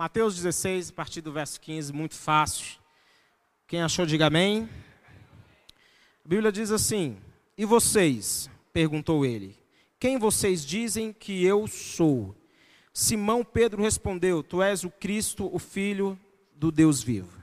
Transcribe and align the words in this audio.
Mateus 0.00 0.34
16, 0.34 0.88
a 0.88 0.92
partir 0.94 1.20
do 1.20 1.30
verso 1.30 1.60
15, 1.60 1.92
muito 1.92 2.14
fácil. 2.14 2.78
Quem 3.66 3.82
achou, 3.82 4.06
diga 4.06 4.28
amém. 4.28 4.66
A 6.24 6.26
Bíblia 6.26 6.50
diz 6.50 6.70
assim: 6.70 7.18
E 7.54 7.66
vocês? 7.66 8.48
perguntou 8.72 9.26
ele. 9.26 9.58
Quem 9.98 10.16
vocês 10.16 10.64
dizem 10.64 11.12
que 11.12 11.44
eu 11.44 11.66
sou? 11.66 12.34
Simão 12.94 13.44
Pedro 13.44 13.82
respondeu: 13.82 14.42
Tu 14.42 14.62
és 14.62 14.84
o 14.84 14.90
Cristo, 14.90 15.54
o 15.54 15.58
Filho 15.58 16.18
do 16.56 16.72
Deus 16.72 17.02
vivo. 17.02 17.38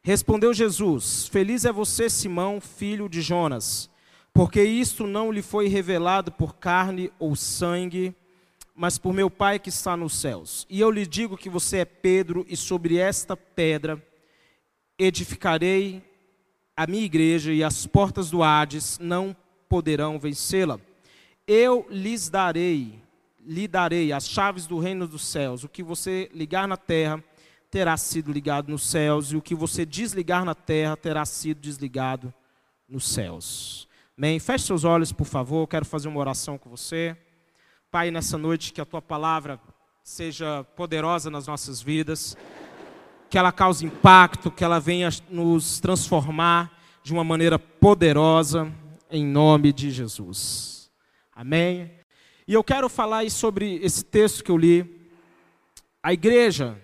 Respondeu 0.00 0.54
Jesus: 0.54 1.28
Feliz 1.28 1.66
é 1.66 1.72
você, 1.72 2.08
Simão, 2.08 2.58
filho 2.58 3.06
de 3.06 3.20
Jonas, 3.20 3.90
porque 4.32 4.62
isto 4.62 5.06
não 5.06 5.30
lhe 5.30 5.42
foi 5.42 5.68
revelado 5.68 6.32
por 6.32 6.56
carne 6.56 7.12
ou 7.18 7.36
sangue, 7.36 8.16
mas 8.78 8.96
por 8.96 9.12
meu 9.12 9.28
Pai 9.28 9.58
que 9.58 9.70
está 9.70 9.96
nos 9.96 10.14
céus. 10.14 10.64
E 10.70 10.78
eu 10.78 10.88
lhe 10.88 11.04
digo 11.04 11.36
que 11.36 11.50
você 11.50 11.78
é 11.78 11.84
Pedro, 11.84 12.46
e 12.48 12.56
sobre 12.56 12.96
esta 12.96 13.36
pedra 13.36 14.00
edificarei 14.96 16.00
a 16.76 16.86
minha 16.86 17.04
igreja, 17.04 17.52
e 17.52 17.64
as 17.64 17.86
portas 17.86 18.30
do 18.30 18.40
Hades 18.40 18.96
não 19.00 19.34
poderão 19.68 20.16
vencê-la. 20.16 20.78
Eu 21.44 21.88
lhes 21.90 22.28
darei, 22.28 23.02
lhe 23.44 23.66
darei 23.66 24.12
as 24.12 24.28
chaves 24.28 24.64
do 24.64 24.78
reino 24.78 25.08
dos 25.08 25.26
céus. 25.26 25.64
O 25.64 25.68
que 25.68 25.82
você 25.82 26.30
ligar 26.32 26.68
na 26.68 26.76
terra 26.76 27.22
terá 27.72 27.96
sido 27.96 28.30
ligado 28.30 28.70
nos 28.70 28.88
céus, 28.88 29.32
e 29.32 29.36
o 29.36 29.42
que 29.42 29.56
você 29.56 29.84
desligar 29.84 30.44
na 30.44 30.54
terra 30.54 30.96
terá 30.96 31.26
sido 31.26 31.60
desligado 31.60 32.32
nos 32.88 33.08
céus. 33.08 33.88
Amém? 34.16 34.38
Feche 34.38 34.66
seus 34.66 34.84
olhos, 34.84 35.10
por 35.10 35.26
favor. 35.26 35.66
Quero 35.66 35.84
fazer 35.84 36.06
uma 36.06 36.20
oração 36.20 36.56
com 36.56 36.70
você. 36.70 37.16
Pai, 37.90 38.10
nessa 38.10 38.36
noite, 38.36 38.70
que 38.70 38.82
a 38.82 38.84
tua 38.84 39.00
palavra 39.00 39.58
seja 40.02 40.62
poderosa 40.76 41.30
nas 41.30 41.46
nossas 41.46 41.80
vidas, 41.80 42.36
que 43.30 43.38
ela 43.38 43.50
cause 43.50 43.86
impacto, 43.86 44.50
que 44.50 44.62
ela 44.62 44.78
venha 44.78 45.08
nos 45.30 45.80
transformar 45.80 46.70
de 47.02 47.14
uma 47.14 47.24
maneira 47.24 47.58
poderosa, 47.58 48.70
em 49.10 49.24
nome 49.24 49.72
de 49.72 49.90
Jesus. 49.90 50.90
Amém? 51.34 51.90
E 52.46 52.52
eu 52.52 52.62
quero 52.62 52.90
falar 52.90 53.28
sobre 53.30 53.76
esse 53.76 54.04
texto 54.04 54.44
que 54.44 54.50
eu 54.50 54.58
li. 54.58 55.10
A 56.02 56.12
igreja, 56.12 56.78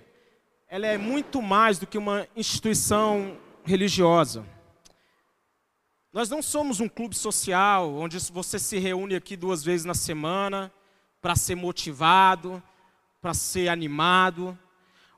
ela 0.66 0.86
é 0.86 0.96
muito 0.96 1.42
mais 1.42 1.78
do 1.78 1.86
que 1.86 1.98
uma 1.98 2.26
instituição 2.34 3.36
religiosa. 3.62 4.42
Nós 6.10 6.30
não 6.30 6.40
somos 6.40 6.80
um 6.80 6.88
clube 6.88 7.14
social 7.14 7.92
onde 7.92 8.18
você 8.32 8.58
se 8.58 8.78
reúne 8.78 9.14
aqui 9.14 9.36
duas 9.36 9.62
vezes 9.62 9.84
na 9.84 9.92
semana 9.92 10.72
para 11.24 11.34
ser 11.34 11.54
motivado, 11.54 12.62
para 13.18 13.32
ser 13.32 13.70
animado. 13.70 14.58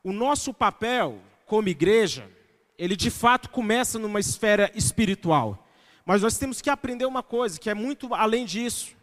O 0.04 0.12
nosso 0.12 0.54
papel 0.54 1.18
como 1.46 1.68
igreja, 1.68 2.30
ele 2.78 2.94
de 2.94 3.10
fato 3.10 3.50
começa 3.50 3.98
numa 3.98 4.20
esfera 4.20 4.70
espiritual. 4.72 5.66
Mas 6.04 6.22
nós 6.22 6.38
temos 6.38 6.62
que 6.62 6.70
aprender 6.70 7.06
uma 7.06 7.24
coisa, 7.24 7.58
que 7.58 7.68
é 7.68 7.74
muito 7.74 8.14
além 8.14 8.44
disso. 8.44 8.94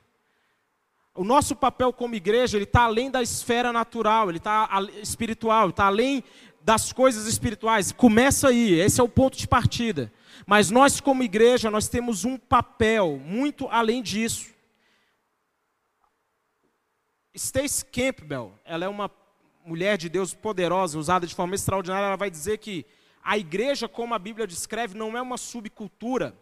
O 1.14 1.26
nosso 1.26 1.58
papel 1.58 1.92
como 1.92 2.16
igreja, 2.16 2.58
ele 2.58 2.64
está 2.64 2.84
além 2.84 3.12
da 3.12 3.22
esfera 3.22 3.74
natural, 3.74 4.30
ele 4.30 4.38
está 4.38 4.70
espiritual, 5.02 5.72
está 5.72 5.88
além 5.88 6.24
das 6.62 6.94
coisas 6.94 7.28
espirituais. 7.28 7.92
Começa 7.92 8.48
aí, 8.48 8.80
esse 8.80 9.02
é 9.02 9.04
o 9.04 9.10
ponto 9.10 9.38
de 9.38 9.46
partida. 9.46 10.10
Mas 10.48 10.72
nós, 10.72 11.02
como 11.02 11.22
igreja, 11.22 11.70
nós 11.70 11.90
temos 11.90 12.24
um 12.24 12.38
papel 12.38 13.22
muito 13.26 13.68
além 13.68 14.02
disso. 14.02 14.53
Stace 17.36 17.84
Campbell, 17.86 18.54
ela 18.64 18.86
é 18.86 18.88
uma 18.88 19.10
mulher 19.66 19.98
de 19.98 20.08
Deus 20.08 20.34
poderosa, 20.34 21.00
usada 21.00 21.26
de 21.26 21.34
forma 21.34 21.56
extraordinária. 21.56 22.06
Ela 22.06 22.16
vai 22.16 22.30
dizer 22.30 22.60
que 22.60 22.86
a 23.24 23.38
igreja, 23.38 23.88
como 23.88 24.14
a 24.14 24.20
Bíblia 24.20 24.46
descreve, 24.46 24.96
não 24.96 25.18
é 25.18 25.22
uma 25.22 25.38
subcultura 25.38 26.36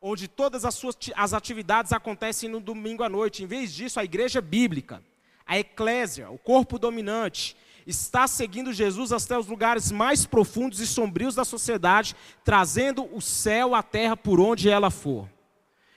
onde 0.00 0.26
todas 0.26 0.64
as 0.64 0.74
suas 0.74 0.96
as 1.14 1.32
atividades 1.32 1.92
acontecem 1.92 2.48
no 2.48 2.60
domingo 2.60 3.02
à 3.02 3.08
noite. 3.08 3.44
Em 3.44 3.46
vez 3.46 3.72
disso, 3.72 4.00
a 4.00 4.04
igreja 4.04 4.40
bíblica, 4.40 5.02
a 5.46 5.58
eclésia, 5.58 6.28
o 6.30 6.38
corpo 6.38 6.78
dominante, 6.78 7.56
está 7.86 8.26
seguindo 8.26 8.72
Jesus 8.72 9.12
até 9.12 9.38
os 9.38 9.46
lugares 9.46 9.92
mais 9.92 10.26
profundos 10.26 10.80
e 10.80 10.86
sombrios 10.86 11.36
da 11.36 11.44
sociedade, 11.44 12.16
trazendo 12.44 13.08
o 13.14 13.20
céu 13.20 13.74
à 13.76 13.82
terra 13.82 14.16
por 14.16 14.40
onde 14.40 14.68
ela 14.68 14.90
for. 14.90 15.30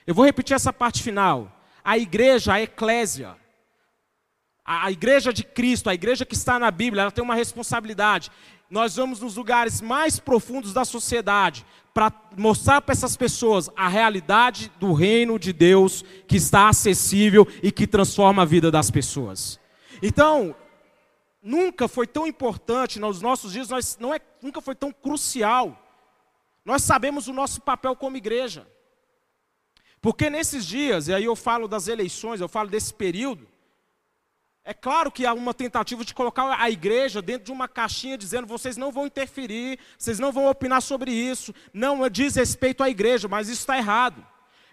Eu 0.06 0.14
vou 0.14 0.24
repetir 0.24 0.54
essa 0.54 0.72
parte 0.72 1.02
final. 1.02 1.52
A 1.82 1.98
igreja, 1.98 2.54
a 2.54 2.62
eclésia, 2.62 3.36
a 4.72 4.92
igreja 4.92 5.32
de 5.32 5.42
Cristo, 5.42 5.90
a 5.90 5.94
igreja 5.94 6.24
que 6.24 6.34
está 6.34 6.56
na 6.56 6.70
Bíblia, 6.70 7.02
ela 7.02 7.10
tem 7.10 7.24
uma 7.24 7.34
responsabilidade. 7.34 8.30
Nós 8.70 8.94
vamos 8.94 9.20
nos 9.20 9.34
lugares 9.34 9.80
mais 9.80 10.20
profundos 10.20 10.72
da 10.72 10.84
sociedade 10.84 11.66
para 11.92 12.12
mostrar 12.36 12.80
para 12.80 12.92
essas 12.92 13.16
pessoas 13.16 13.68
a 13.74 13.88
realidade 13.88 14.70
do 14.78 14.92
reino 14.92 15.40
de 15.40 15.52
Deus 15.52 16.04
que 16.28 16.36
está 16.36 16.68
acessível 16.68 17.48
e 17.64 17.72
que 17.72 17.84
transforma 17.84 18.42
a 18.42 18.44
vida 18.44 18.70
das 18.70 18.92
pessoas. 18.92 19.58
Então, 20.00 20.54
nunca 21.42 21.88
foi 21.88 22.06
tão 22.06 22.24
importante 22.24 23.00
nos 23.00 23.20
nossos 23.20 23.52
dias, 23.52 23.68
nós, 23.68 23.98
não 24.00 24.14
é, 24.14 24.20
nunca 24.40 24.60
foi 24.60 24.76
tão 24.76 24.92
crucial. 24.92 25.76
Nós 26.64 26.84
sabemos 26.84 27.26
o 27.26 27.32
nosso 27.32 27.60
papel 27.60 27.96
como 27.96 28.16
igreja. 28.16 28.68
Porque 30.00 30.30
nesses 30.30 30.64
dias, 30.64 31.08
e 31.08 31.12
aí 31.12 31.24
eu 31.24 31.34
falo 31.34 31.66
das 31.66 31.88
eleições, 31.88 32.40
eu 32.40 32.48
falo 32.48 32.68
desse 32.70 32.94
período, 32.94 33.49
é 34.64 34.74
claro 34.74 35.10
que 35.10 35.24
há 35.24 35.32
uma 35.32 35.54
tentativa 35.54 36.04
de 36.04 36.14
colocar 36.14 36.60
a 36.60 36.70
igreja 36.70 37.22
dentro 37.22 37.44
de 37.44 37.52
uma 37.52 37.66
caixinha 37.66 38.18
dizendo 38.18 38.46
vocês 38.46 38.76
não 38.76 38.92
vão 38.92 39.06
interferir, 39.06 39.78
vocês 39.96 40.18
não 40.18 40.30
vão 40.30 40.48
opinar 40.48 40.82
sobre 40.82 41.10
isso, 41.10 41.54
não 41.72 42.08
diz 42.08 42.36
respeito 42.36 42.82
à 42.82 42.90
igreja, 42.90 43.26
mas 43.26 43.48
isso 43.48 43.60
está 43.60 43.78
errado. 43.78 44.24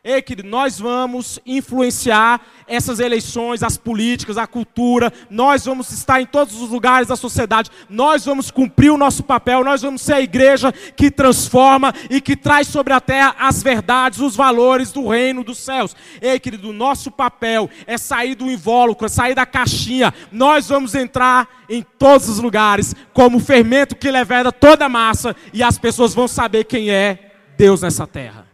Ei, 0.09 0.21
querido, 0.21 0.47
nós 0.47 0.79
vamos 0.79 1.37
influenciar 1.45 2.39
essas 2.65 3.01
eleições, 3.01 3.61
as 3.61 3.75
políticas, 3.75 4.37
a 4.37 4.47
cultura, 4.47 5.11
nós 5.29 5.65
vamos 5.65 5.91
estar 5.91 6.21
em 6.21 6.25
todos 6.25 6.61
os 6.61 6.69
lugares 6.69 7.09
da 7.09 7.17
sociedade, 7.17 7.69
nós 7.89 8.23
vamos 8.23 8.49
cumprir 8.49 8.89
o 8.89 8.97
nosso 8.97 9.21
papel, 9.21 9.65
nós 9.65 9.81
vamos 9.81 10.01
ser 10.01 10.13
a 10.13 10.21
igreja 10.21 10.71
que 10.71 11.11
transforma 11.11 11.93
e 12.09 12.21
que 12.21 12.37
traz 12.37 12.69
sobre 12.69 12.93
a 12.93 13.01
terra 13.01 13.35
as 13.37 13.61
verdades, 13.61 14.21
os 14.21 14.33
valores 14.33 14.93
do 14.93 15.09
reino 15.09 15.43
dos 15.43 15.57
céus. 15.57 15.93
Ei, 16.21 16.39
querido, 16.39 16.71
nosso 16.71 17.11
papel 17.11 17.69
é 17.85 17.97
sair 17.97 18.33
do 18.33 18.49
invólucro, 18.49 19.07
é 19.07 19.09
sair 19.09 19.35
da 19.35 19.45
caixinha, 19.45 20.13
nós 20.31 20.69
vamos 20.69 20.95
entrar 20.95 21.49
em 21.67 21.85
todos 21.99 22.29
os 22.29 22.39
lugares 22.39 22.95
como 23.13 23.41
fermento 23.41 23.93
que 23.93 24.09
leveda 24.09 24.53
toda 24.53 24.85
a 24.85 24.89
massa 24.89 25.35
e 25.51 25.61
as 25.61 25.77
pessoas 25.77 26.13
vão 26.13 26.29
saber 26.29 26.63
quem 26.63 26.89
é 26.89 27.33
Deus 27.57 27.81
nessa 27.81 28.07
terra. 28.07 28.46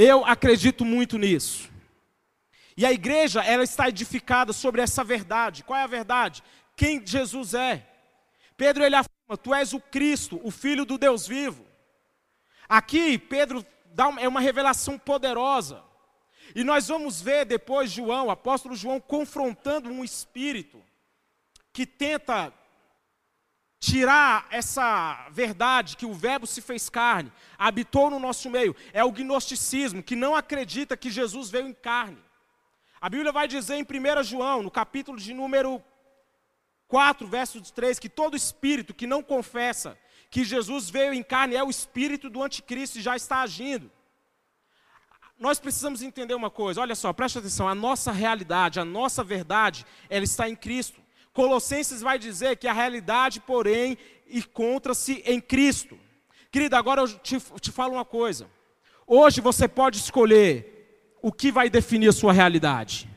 Eu 0.00 0.24
acredito 0.24 0.84
muito 0.84 1.18
nisso. 1.18 1.68
E 2.76 2.86
a 2.86 2.92
igreja, 2.92 3.42
ela 3.42 3.64
está 3.64 3.88
edificada 3.88 4.52
sobre 4.52 4.80
essa 4.80 5.02
verdade. 5.02 5.64
Qual 5.64 5.76
é 5.76 5.82
a 5.82 5.88
verdade? 5.88 6.40
Quem 6.76 7.04
Jesus 7.04 7.52
é. 7.52 7.84
Pedro 8.56 8.84
ele 8.84 8.94
afirma: 8.94 9.36
Tu 9.36 9.52
és 9.52 9.72
o 9.72 9.80
Cristo, 9.80 10.40
o 10.44 10.52
Filho 10.52 10.84
do 10.84 10.96
Deus 10.96 11.26
vivo. 11.26 11.66
Aqui, 12.68 13.18
Pedro 13.18 13.66
dá 13.86 14.06
uma, 14.06 14.20
é 14.20 14.28
uma 14.28 14.38
revelação 14.38 14.96
poderosa. 14.96 15.82
E 16.54 16.62
nós 16.62 16.86
vamos 16.86 17.20
ver 17.20 17.44
depois 17.44 17.90
João, 17.90 18.30
apóstolo 18.30 18.76
João, 18.76 19.00
confrontando 19.00 19.88
um 19.88 20.04
espírito 20.04 20.80
que 21.72 21.84
tenta 21.84 22.54
tirar 23.80 24.46
essa 24.50 25.28
verdade 25.30 25.96
que 25.96 26.06
o 26.06 26.12
Verbo 26.12 26.46
se 26.46 26.60
fez 26.60 26.88
carne, 26.88 27.32
habitou 27.56 28.10
no 28.10 28.18
nosso 28.18 28.50
meio, 28.50 28.74
é 28.92 29.04
o 29.04 29.12
gnosticismo, 29.12 30.02
que 30.02 30.16
não 30.16 30.34
acredita 30.34 30.96
que 30.96 31.10
Jesus 31.10 31.50
veio 31.50 31.68
em 31.68 31.74
carne. 31.74 32.18
A 33.00 33.08
Bíblia 33.08 33.30
vai 33.30 33.46
dizer 33.46 33.76
em 33.76 33.82
1 33.82 34.22
João, 34.24 34.62
no 34.62 34.70
capítulo 34.70 35.18
de 35.18 35.32
número 35.32 35.82
4, 36.88 37.26
verso 37.28 37.60
3, 37.60 37.98
que 37.98 38.08
todo 38.08 38.36
espírito 38.36 38.94
que 38.94 39.06
não 39.06 39.22
confessa 39.22 39.96
que 40.30 40.44
Jesus 40.44 40.90
veio 40.90 41.12
em 41.14 41.22
carne 41.22 41.54
é 41.54 41.62
o 41.62 41.70
espírito 41.70 42.28
do 42.28 42.42
anticristo 42.42 42.98
e 42.98 43.02
já 43.02 43.14
está 43.14 43.40
agindo. 43.42 43.90
Nós 45.38 45.60
precisamos 45.60 46.02
entender 46.02 46.34
uma 46.34 46.50
coisa, 46.50 46.80
olha 46.80 46.96
só, 46.96 47.12
preste 47.12 47.38
atenção, 47.38 47.68
a 47.68 47.74
nossa 47.74 48.10
realidade, 48.10 48.80
a 48.80 48.84
nossa 48.84 49.22
verdade, 49.22 49.86
ela 50.10 50.24
está 50.24 50.48
em 50.48 50.56
Cristo. 50.56 51.00
Colossenses 51.38 52.00
vai 52.00 52.18
dizer 52.18 52.56
que 52.56 52.66
a 52.66 52.72
realidade, 52.72 53.38
porém, 53.38 53.96
encontra-se 54.28 55.22
em 55.24 55.40
Cristo. 55.40 55.96
Querida, 56.50 56.76
agora 56.76 57.02
eu 57.02 57.06
te, 57.06 57.38
te 57.60 57.70
falo 57.70 57.92
uma 57.92 58.04
coisa. 58.04 58.50
Hoje 59.06 59.40
você 59.40 59.68
pode 59.68 59.98
escolher 59.98 61.14
o 61.22 61.30
que 61.30 61.52
vai 61.52 61.70
definir 61.70 62.08
a 62.08 62.12
sua 62.12 62.32
realidade. 62.32 63.08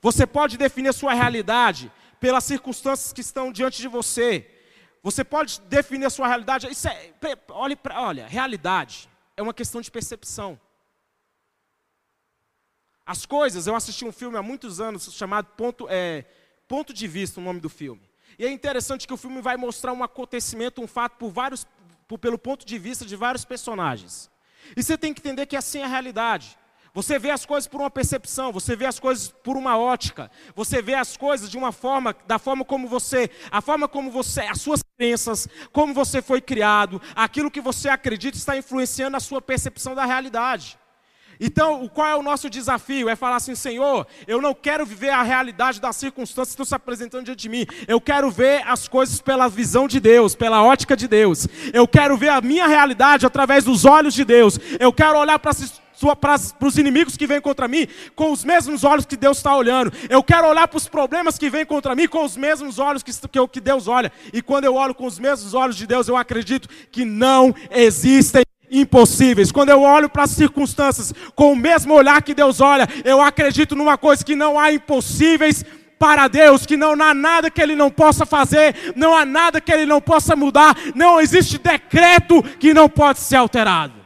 Você 0.00 0.24
pode 0.24 0.56
definir 0.56 0.90
a 0.90 0.92
sua 0.92 1.14
realidade 1.14 1.90
pelas 2.20 2.44
circunstâncias 2.44 3.12
que 3.12 3.22
estão 3.22 3.50
diante 3.50 3.82
de 3.82 3.88
você. 3.88 4.48
Você 5.02 5.24
pode 5.24 5.60
definir 5.62 6.06
a 6.06 6.10
sua 6.10 6.28
realidade. 6.28 6.70
Isso 6.70 6.86
é, 6.86 7.10
olha, 7.48 7.76
olha, 7.96 8.28
realidade 8.28 9.08
é 9.36 9.42
uma 9.42 9.52
questão 9.52 9.80
de 9.80 9.90
percepção. 9.90 10.60
As 13.04 13.26
coisas, 13.26 13.66
eu 13.66 13.74
assisti 13.74 14.04
um 14.04 14.12
filme 14.12 14.36
há 14.36 14.42
muitos 14.44 14.80
anos 14.80 15.12
chamado 15.12 15.48
Ponto, 15.56 15.88
é, 15.90 16.24
Ponto 16.74 16.92
de 16.92 17.06
Vista, 17.06 17.38
o 17.38 17.44
nome 17.44 17.60
do 17.60 17.68
filme. 17.68 18.02
E 18.36 18.44
é 18.44 18.50
interessante 18.50 19.06
que 19.06 19.14
o 19.14 19.16
filme 19.16 19.40
vai 19.40 19.56
mostrar 19.56 19.92
um 19.92 20.02
acontecimento, 20.02 20.82
um 20.82 20.88
fato, 20.88 21.16
por 21.18 21.30
vários, 21.30 21.64
por, 22.08 22.18
pelo 22.18 22.36
ponto 22.36 22.66
de 22.66 22.76
vista 22.80 23.04
de 23.04 23.14
vários 23.14 23.44
personagens. 23.44 24.28
E 24.76 24.82
você 24.82 24.98
tem 24.98 25.14
que 25.14 25.20
entender 25.20 25.46
que 25.46 25.54
assim 25.54 25.78
é 25.78 25.84
a 25.84 25.86
realidade. 25.86 26.58
Você 26.92 27.16
vê 27.16 27.30
as 27.30 27.46
coisas 27.46 27.68
por 27.68 27.80
uma 27.80 27.90
percepção, 27.90 28.50
você 28.50 28.74
vê 28.74 28.86
as 28.86 28.98
coisas 28.98 29.28
por 29.28 29.56
uma 29.56 29.78
ótica, 29.78 30.28
você 30.52 30.82
vê 30.82 30.94
as 30.94 31.16
coisas 31.16 31.48
de 31.48 31.56
uma 31.56 31.70
forma, 31.70 32.12
da 32.26 32.40
forma 32.40 32.64
como 32.64 32.88
você, 32.88 33.30
a 33.52 33.60
forma 33.60 33.86
como 33.86 34.10
você, 34.10 34.40
as 34.40 34.60
suas 34.60 34.82
crenças, 34.96 35.46
como 35.70 35.94
você 35.94 36.20
foi 36.20 36.40
criado, 36.40 37.00
aquilo 37.14 37.52
que 37.52 37.60
você 37.60 37.88
acredita 37.88 38.36
está 38.36 38.56
influenciando 38.56 39.16
a 39.16 39.20
sua 39.20 39.40
percepção 39.40 39.94
da 39.94 40.04
realidade. 40.04 40.76
Então, 41.40 41.88
qual 41.88 42.08
é 42.08 42.14
o 42.16 42.22
nosso 42.22 42.48
desafio? 42.48 43.08
É 43.08 43.16
falar 43.16 43.36
assim, 43.36 43.54
Senhor, 43.54 44.06
eu 44.26 44.40
não 44.40 44.54
quero 44.54 44.86
viver 44.86 45.10
a 45.10 45.22
realidade 45.22 45.80
das 45.80 45.96
circunstâncias 45.96 46.48
que 46.48 46.62
estão 46.62 46.64
se 46.64 46.74
apresentando 46.74 47.24
diante 47.24 47.42
de 47.42 47.48
mim. 47.48 47.66
Eu 47.86 48.00
quero 48.00 48.30
ver 48.30 48.62
as 48.66 48.88
coisas 48.88 49.20
pela 49.20 49.48
visão 49.48 49.88
de 49.88 50.00
Deus, 50.00 50.34
pela 50.34 50.62
ótica 50.62 50.96
de 50.96 51.08
Deus. 51.08 51.46
Eu 51.72 51.86
quero 51.86 52.16
ver 52.16 52.28
a 52.28 52.40
minha 52.40 52.66
realidade 52.66 53.26
através 53.26 53.64
dos 53.64 53.84
olhos 53.84 54.14
de 54.14 54.24
Deus. 54.24 54.58
Eu 54.78 54.92
quero 54.92 55.18
olhar 55.18 55.38
para 55.38 55.52
os 56.60 56.78
inimigos 56.78 57.16
que 57.16 57.26
vêm 57.26 57.40
contra 57.40 57.66
mim 57.68 57.86
com 58.14 58.32
os 58.32 58.44
mesmos 58.44 58.84
olhos 58.84 59.06
que 59.06 59.16
Deus 59.16 59.38
está 59.38 59.54
olhando. 59.56 59.92
Eu 60.08 60.22
quero 60.22 60.48
olhar 60.48 60.68
para 60.68 60.76
os 60.76 60.88
problemas 60.88 61.38
que 61.38 61.50
vêm 61.50 61.64
contra 61.64 61.94
mim 61.94 62.08
com 62.08 62.24
os 62.24 62.36
mesmos 62.36 62.78
olhos 62.78 63.02
que, 63.02 63.12
que, 63.12 63.48
que 63.48 63.60
Deus 63.60 63.88
olha. 63.88 64.12
E 64.32 64.42
quando 64.42 64.64
eu 64.64 64.74
olho 64.74 64.94
com 64.94 65.06
os 65.06 65.18
mesmos 65.18 65.54
olhos 65.54 65.76
de 65.76 65.86
Deus, 65.86 66.08
eu 66.08 66.16
acredito 66.16 66.68
que 66.90 67.04
não 67.04 67.54
existem 67.70 68.44
impossíveis. 68.80 69.52
Quando 69.52 69.70
eu 69.70 69.82
olho 69.82 70.08
para 70.08 70.24
as 70.24 70.30
circunstâncias 70.30 71.12
com 71.34 71.52
o 71.52 71.56
mesmo 71.56 71.94
olhar 71.94 72.22
que 72.22 72.34
Deus 72.34 72.60
olha, 72.60 72.86
eu 73.04 73.20
acredito 73.20 73.74
numa 73.74 73.96
coisa 73.96 74.24
que 74.24 74.34
não 74.34 74.58
há 74.58 74.72
impossíveis 74.72 75.64
para 75.98 76.28
Deus, 76.28 76.66
que 76.66 76.76
não 76.76 76.92
há 77.00 77.14
nada 77.14 77.50
que 77.50 77.62
Ele 77.62 77.74
não 77.74 77.90
possa 77.90 78.26
fazer, 78.26 78.94
não 78.94 79.14
há 79.14 79.24
nada 79.24 79.60
que 79.60 79.72
Ele 79.72 79.86
não 79.86 80.00
possa 80.00 80.36
mudar, 80.36 80.76
não 80.94 81.20
existe 81.20 81.58
decreto 81.58 82.42
que 82.58 82.74
não 82.74 82.88
pode 82.88 83.20
ser 83.20 83.36
alterado. 83.36 84.04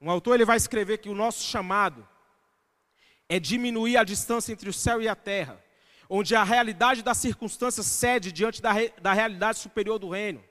Um 0.00 0.10
autor 0.10 0.34
ele 0.34 0.44
vai 0.44 0.56
escrever 0.56 0.98
que 0.98 1.08
o 1.08 1.14
nosso 1.14 1.42
chamado 1.44 2.06
é 3.28 3.40
diminuir 3.40 3.96
a 3.96 4.04
distância 4.04 4.52
entre 4.52 4.68
o 4.68 4.72
céu 4.72 5.00
e 5.02 5.08
a 5.08 5.16
terra, 5.16 5.60
onde 6.08 6.36
a 6.36 6.44
realidade 6.44 7.02
das 7.02 7.16
circunstâncias 7.16 7.86
cede 7.86 8.30
diante 8.30 8.62
da, 8.62 8.70
re, 8.72 8.92
da 9.00 9.12
realidade 9.12 9.58
superior 9.58 9.98
do 9.98 10.10
reino. 10.10 10.44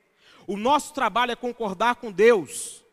O 0.48 0.58
nosso 0.58 0.94
trabalho 0.94 1.32
é 1.32 1.36
concordar 1.36 1.96
com 1.96 2.12
Deus. 2.12 2.85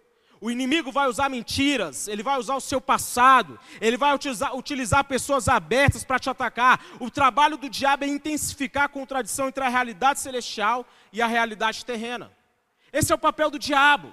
O 0.42 0.50
inimigo 0.50 0.90
vai 0.90 1.06
usar 1.06 1.28
mentiras, 1.28 2.08
ele 2.08 2.20
vai 2.20 2.36
usar 2.36 2.56
o 2.56 2.60
seu 2.60 2.80
passado, 2.80 3.60
ele 3.80 3.96
vai 3.96 4.12
utilizar, 4.12 4.56
utilizar 4.56 5.04
pessoas 5.04 5.46
abertas 5.46 6.02
para 6.02 6.18
te 6.18 6.28
atacar. 6.28 6.84
O 6.98 7.08
trabalho 7.08 7.56
do 7.56 7.70
diabo 7.70 8.02
é 8.02 8.08
intensificar 8.08 8.86
a 8.86 8.88
contradição 8.88 9.46
entre 9.46 9.62
a 9.62 9.68
realidade 9.68 10.18
celestial 10.18 10.84
e 11.12 11.22
a 11.22 11.28
realidade 11.28 11.84
terrena. 11.84 12.28
Esse 12.92 13.12
é 13.12 13.14
o 13.14 13.18
papel 13.18 13.50
do 13.50 13.58
diabo 13.58 14.12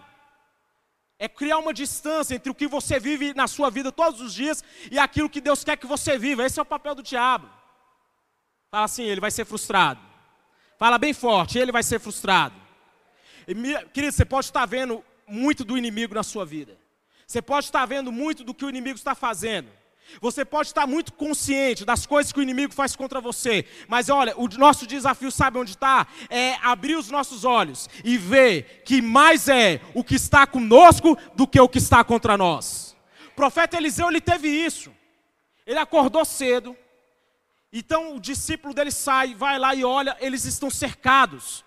é 1.18 1.28
criar 1.28 1.58
uma 1.58 1.74
distância 1.74 2.36
entre 2.36 2.52
o 2.52 2.56
que 2.56 2.68
você 2.68 3.00
vive 3.00 3.34
na 3.34 3.48
sua 3.48 3.72
vida 3.72 3.92
todos 3.92 4.22
os 4.22 4.32
dias 4.32 4.64
e 4.90 5.00
aquilo 5.00 5.30
que 5.30 5.42
Deus 5.42 5.64
quer 5.64 5.78
que 5.78 5.88
você 5.88 6.16
viva. 6.16 6.46
Esse 6.46 6.60
é 6.60 6.62
o 6.62 6.66
papel 6.66 6.94
do 6.94 7.04
diabo. 7.04 7.50
Fala 8.72 8.86
assim, 8.86 9.04
ele 9.04 9.20
vai 9.20 9.32
ser 9.32 9.46
frustrado. 9.46 10.00
Fala 10.78 11.00
bem 11.00 11.12
forte, 11.12 11.58
ele 11.58 11.72
vai 11.72 11.84
ser 11.84 12.00
frustrado. 12.00 12.56
Querido, 13.94 14.14
você 14.14 14.24
pode 14.24 14.46
estar 14.46 14.66
vendo 14.66 15.04
muito 15.30 15.64
do 15.64 15.78
inimigo 15.78 16.16
na 16.16 16.24
sua 16.24 16.46
vida. 16.46 16.78
Você 17.26 17.42
pode 17.42 17.66
estar 17.66 17.86
vendo 17.86 18.12
muito 18.12 18.44
do 18.44 18.54
que 18.54 18.66
o 18.66 18.70
inimigo 18.70 18.98
está 18.98 19.14
fazendo. 19.14 19.70
Você 20.20 20.44
pode 20.44 20.70
estar 20.70 20.88
muito 20.88 21.14
consciente 21.14 21.86
das 21.86 22.06
coisas 22.06 22.32
que 22.32 22.40
o 22.40 22.42
inimigo 22.42 22.74
faz 22.74 22.96
contra 22.96 23.22
você, 23.22 23.66
mas 23.88 24.10
olha, 24.10 24.36
o 24.38 24.48
nosso 24.58 24.88
desafio, 24.88 25.32
sabe 25.32 25.60
onde 25.60 25.72
está? 25.72 26.08
É 26.30 26.56
abrir 26.64 26.96
os 26.96 27.12
nossos 27.12 27.46
olhos 27.46 27.88
e 28.04 28.18
ver 28.18 28.82
que 28.84 29.02
mais 29.02 29.48
é 29.48 29.80
o 29.94 30.04
que 30.04 30.16
está 30.16 30.48
conosco 30.48 31.18
do 31.36 31.48
que 31.48 31.60
o 31.60 31.70
que 31.70 31.78
está 31.78 32.04
contra 32.04 32.36
nós. 32.36 32.96
O 33.28 33.36
profeta 33.36 33.78
Eliseu, 33.78 34.10
ele 34.10 34.20
teve 34.20 34.48
isso. 34.50 34.92
Ele 35.66 35.78
acordou 35.78 36.26
cedo, 36.26 36.76
então 37.72 38.16
o 38.16 38.20
discípulo 38.20 38.74
dele 38.74 38.92
sai, 38.92 39.36
vai 39.36 39.60
lá 39.60 39.76
e 39.76 39.84
olha, 39.84 40.18
eles 40.20 40.46
estão 40.46 40.72
cercados. 40.72 41.64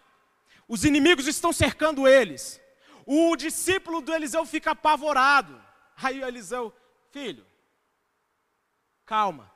Os 0.67 0.85
inimigos 0.85 1.29
estão 1.29 1.53
cercando 1.53 2.09
eles. 2.09 2.61
O 3.07 3.37
discípulo 3.37 4.01
do 4.01 4.13
Eliseu 4.13 4.45
fica 4.47 4.73
apavorado. 4.73 5.61
Aí 5.97 6.21
o 6.21 6.27
Eliseu, 6.27 6.73
filho, 7.11 7.47
calma. 9.05 9.51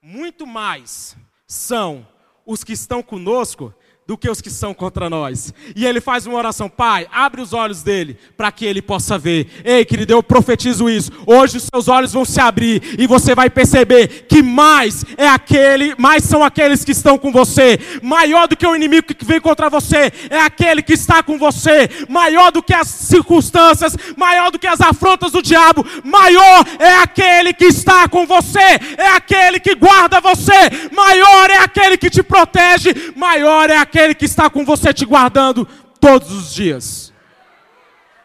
Muito 0.00 0.46
mais 0.46 1.16
são 1.46 2.06
os 2.44 2.62
que 2.62 2.72
estão 2.72 3.02
conosco 3.02 3.74
do 4.06 4.18
que 4.18 4.28
os 4.28 4.42
que 4.42 4.50
são 4.50 4.74
contra 4.74 5.08
nós. 5.08 5.54
E 5.74 5.86
ele 5.86 5.98
faz 5.98 6.26
uma 6.26 6.36
oração, 6.36 6.68
Pai, 6.68 7.06
abre 7.10 7.40
os 7.40 7.54
olhos 7.54 7.82
dele 7.82 8.18
para 8.36 8.52
que 8.52 8.66
ele 8.66 8.82
possa 8.82 9.16
ver. 9.16 9.48
Ei, 9.64 9.82
querido, 9.82 10.12
eu 10.12 10.22
profetizo 10.22 10.90
isso. 10.90 11.10
Hoje 11.26 11.56
os 11.56 11.66
seus 11.72 11.88
olhos 11.88 12.12
vão 12.12 12.22
se 12.22 12.38
abrir 12.38 12.82
e 12.98 13.06
você 13.06 13.34
vai 13.34 13.48
perceber 13.48 14.26
que 14.28 14.42
mais 14.42 15.06
é 15.16 15.26
aquele, 15.26 15.94
mais 15.96 16.22
são 16.24 16.44
aqueles 16.44 16.84
que 16.84 16.92
estão 16.92 17.16
com 17.16 17.32
você. 17.32 17.78
Maior 18.02 18.46
do 18.46 18.54
que 18.54 18.66
o 18.66 18.76
inimigo 18.76 19.06
que 19.06 19.24
vem 19.24 19.40
contra 19.40 19.70
você 19.70 20.12
é 20.28 20.38
aquele 20.38 20.82
que 20.82 20.92
está 20.92 21.22
com 21.22 21.38
você. 21.38 21.88
Maior 22.06 22.52
do 22.52 22.62
que 22.62 22.74
as 22.74 22.88
circunstâncias, 22.88 23.96
maior 24.18 24.50
do 24.50 24.58
que 24.58 24.66
as 24.66 24.82
afrontas 24.82 25.32
do 25.32 25.40
diabo, 25.40 25.82
maior 26.04 26.66
é 26.78 26.96
aquele 26.96 27.54
que 27.54 27.64
está 27.64 28.06
com 28.06 28.26
você. 28.26 28.78
É 28.98 29.08
aquele 29.16 29.58
que 29.58 29.74
guarda 29.74 30.20
você. 30.20 30.52
Maior 30.92 31.48
é 31.48 31.56
aquele 31.56 31.96
que 31.96 32.10
te 32.10 32.22
protege. 32.22 33.14
Maior 33.16 33.70
é 33.70 33.78
aquele 33.78 33.93
aquele 33.94 34.14
que 34.14 34.24
está 34.24 34.50
com 34.50 34.64
você 34.64 34.92
te 34.92 35.04
guardando 35.04 35.66
todos 36.00 36.32
os 36.32 36.52
dias. 36.52 37.12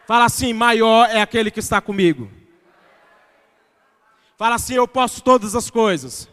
Fala 0.06 0.24
assim: 0.24 0.52
maior 0.52 1.08
é 1.08 1.20
aquele 1.20 1.50
que 1.50 1.60
está 1.60 1.80
comigo. 1.80 2.28
Fala 4.36 4.56
assim: 4.56 4.74
eu 4.74 4.88
posso 4.88 5.22
todas 5.22 5.54
as 5.54 5.70
coisas 5.70 6.28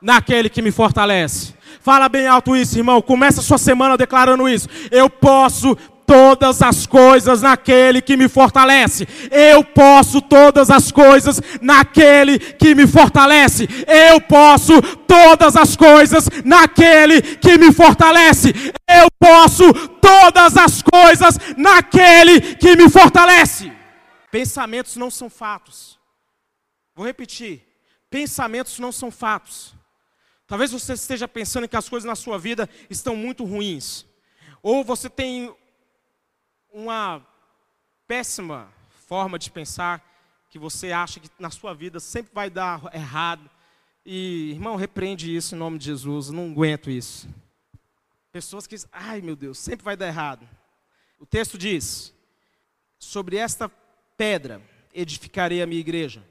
naquele 0.00 0.48
que 0.48 0.62
me 0.62 0.70
fortalece. 0.70 1.54
Fala 1.80 2.08
bem 2.08 2.28
alto 2.28 2.56
isso, 2.56 2.78
irmão. 2.78 3.02
Começa 3.02 3.40
a 3.40 3.42
sua 3.42 3.58
semana 3.58 3.96
declarando 3.96 4.48
isso. 4.48 4.68
Eu 4.90 5.10
posso 5.10 5.76
todas 6.06 6.62
as 6.62 6.86
coisas 6.86 7.42
naquele 7.42 8.00
que 8.00 8.16
me 8.16 8.28
fortalece. 8.28 9.06
Eu 9.30 9.64
posso 9.64 10.20
todas 10.20 10.70
as 10.70 10.90
coisas 10.92 11.40
naquele 11.60 12.38
que 12.38 12.74
me 12.74 12.86
fortalece. 12.86 13.68
Eu 13.86 14.20
posso 14.20 14.80
todas 15.06 15.56
as 15.56 15.76
coisas 15.76 16.28
naquele 16.44 17.22
que 17.22 17.58
me 17.58 17.72
fortalece. 17.72 18.52
Eu 18.88 19.08
posso 19.18 19.72
todas 20.00 20.56
as 20.56 20.82
coisas 20.82 21.38
naquele 21.56 22.40
que 22.56 22.76
me 22.76 22.88
fortalece. 22.88 23.72
Pensamentos 24.30 24.96
não 24.96 25.10
são 25.10 25.30
fatos. 25.30 25.98
Vou 26.94 27.06
repetir. 27.06 27.62
Pensamentos 28.10 28.78
não 28.78 28.92
são 28.92 29.10
fatos. 29.10 29.74
Talvez 30.46 30.70
você 30.70 30.92
esteja 30.92 31.26
pensando 31.26 31.66
que 31.66 31.76
as 31.76 31.88
coisas 31.88 32.06
na 32.06 32.14
sua 32.14 32.38
vida 32.38 32.68
estão 32.90 33.16
muito 33.16 33.44
ruins. 33.44 34.04
Ou 34.62 34.84
você 34.84 35.08
tem 35.08 35.54
uma 36.74 37.24
péssima 38.04 38.68
forma 39.06 39.38
de 39.38 39.48
pensar 39.48 40.04
que 40.50 40.58
você 40.58 40.90
acha 40.90 41.20
que 41.20 41.30
na 41.38 41.48
sua 41.48 41.72
vida 41.72 42.00
sempre 42.00 42.34
vai 42.34 42.50
dar 42.50 42.92
errado. 42.92 43.48
E, 44.04 44.50
irmão, 44.50 44.74
repreende 44.74 45.34
isso 45.34 45.54
em 45.54 45.58
nome 45.58 45.78
de 45.78 45.84
Jesus, 45.84 46.30
não 46.30 46.50
aguento 46.50 46.90
isso. 46.90 47.28
Pessoas 48.32 48.66
que, 48.66 48.74
ai 48.92 49.20
meu 49.20 49.36
Deus, 49.36 49.56
sempre 49.56 49.84
vai 49.84 49.96
dar 49.96 50.08
errado. 50.08 50.48
O 51.20 51.24
texto 51.24 51.56
diz: 51.56 52.12
Sobre 52.98 53.36
esta 53.36 53.70
pedra 54.16 54.60
edificarei 54.92 55.62
a 55.62 55.66
minha 55.66 55.80
igreja, 55.80 56.24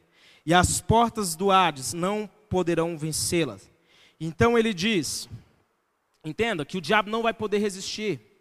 e 0.46 0.54
as 0.54 0.82
portas 0.82 1.36
do 1.36 1.52
Hades 1.52 1.94
não 1.94 2.30
poderão 2.50 2.98
vencê-la. 2.98 3.58
Então 4.20 4.58
ele 4.58 4.74
diz: 4.74 5.30
Entenda 6.24 6.66
que 6.66 6.78
o 6.78 6.82
diabo 6.82 7.10
não 7.10 7.24
vai 7.24 7.34
poder 7.34 7.60
resistir. 7.60 8.33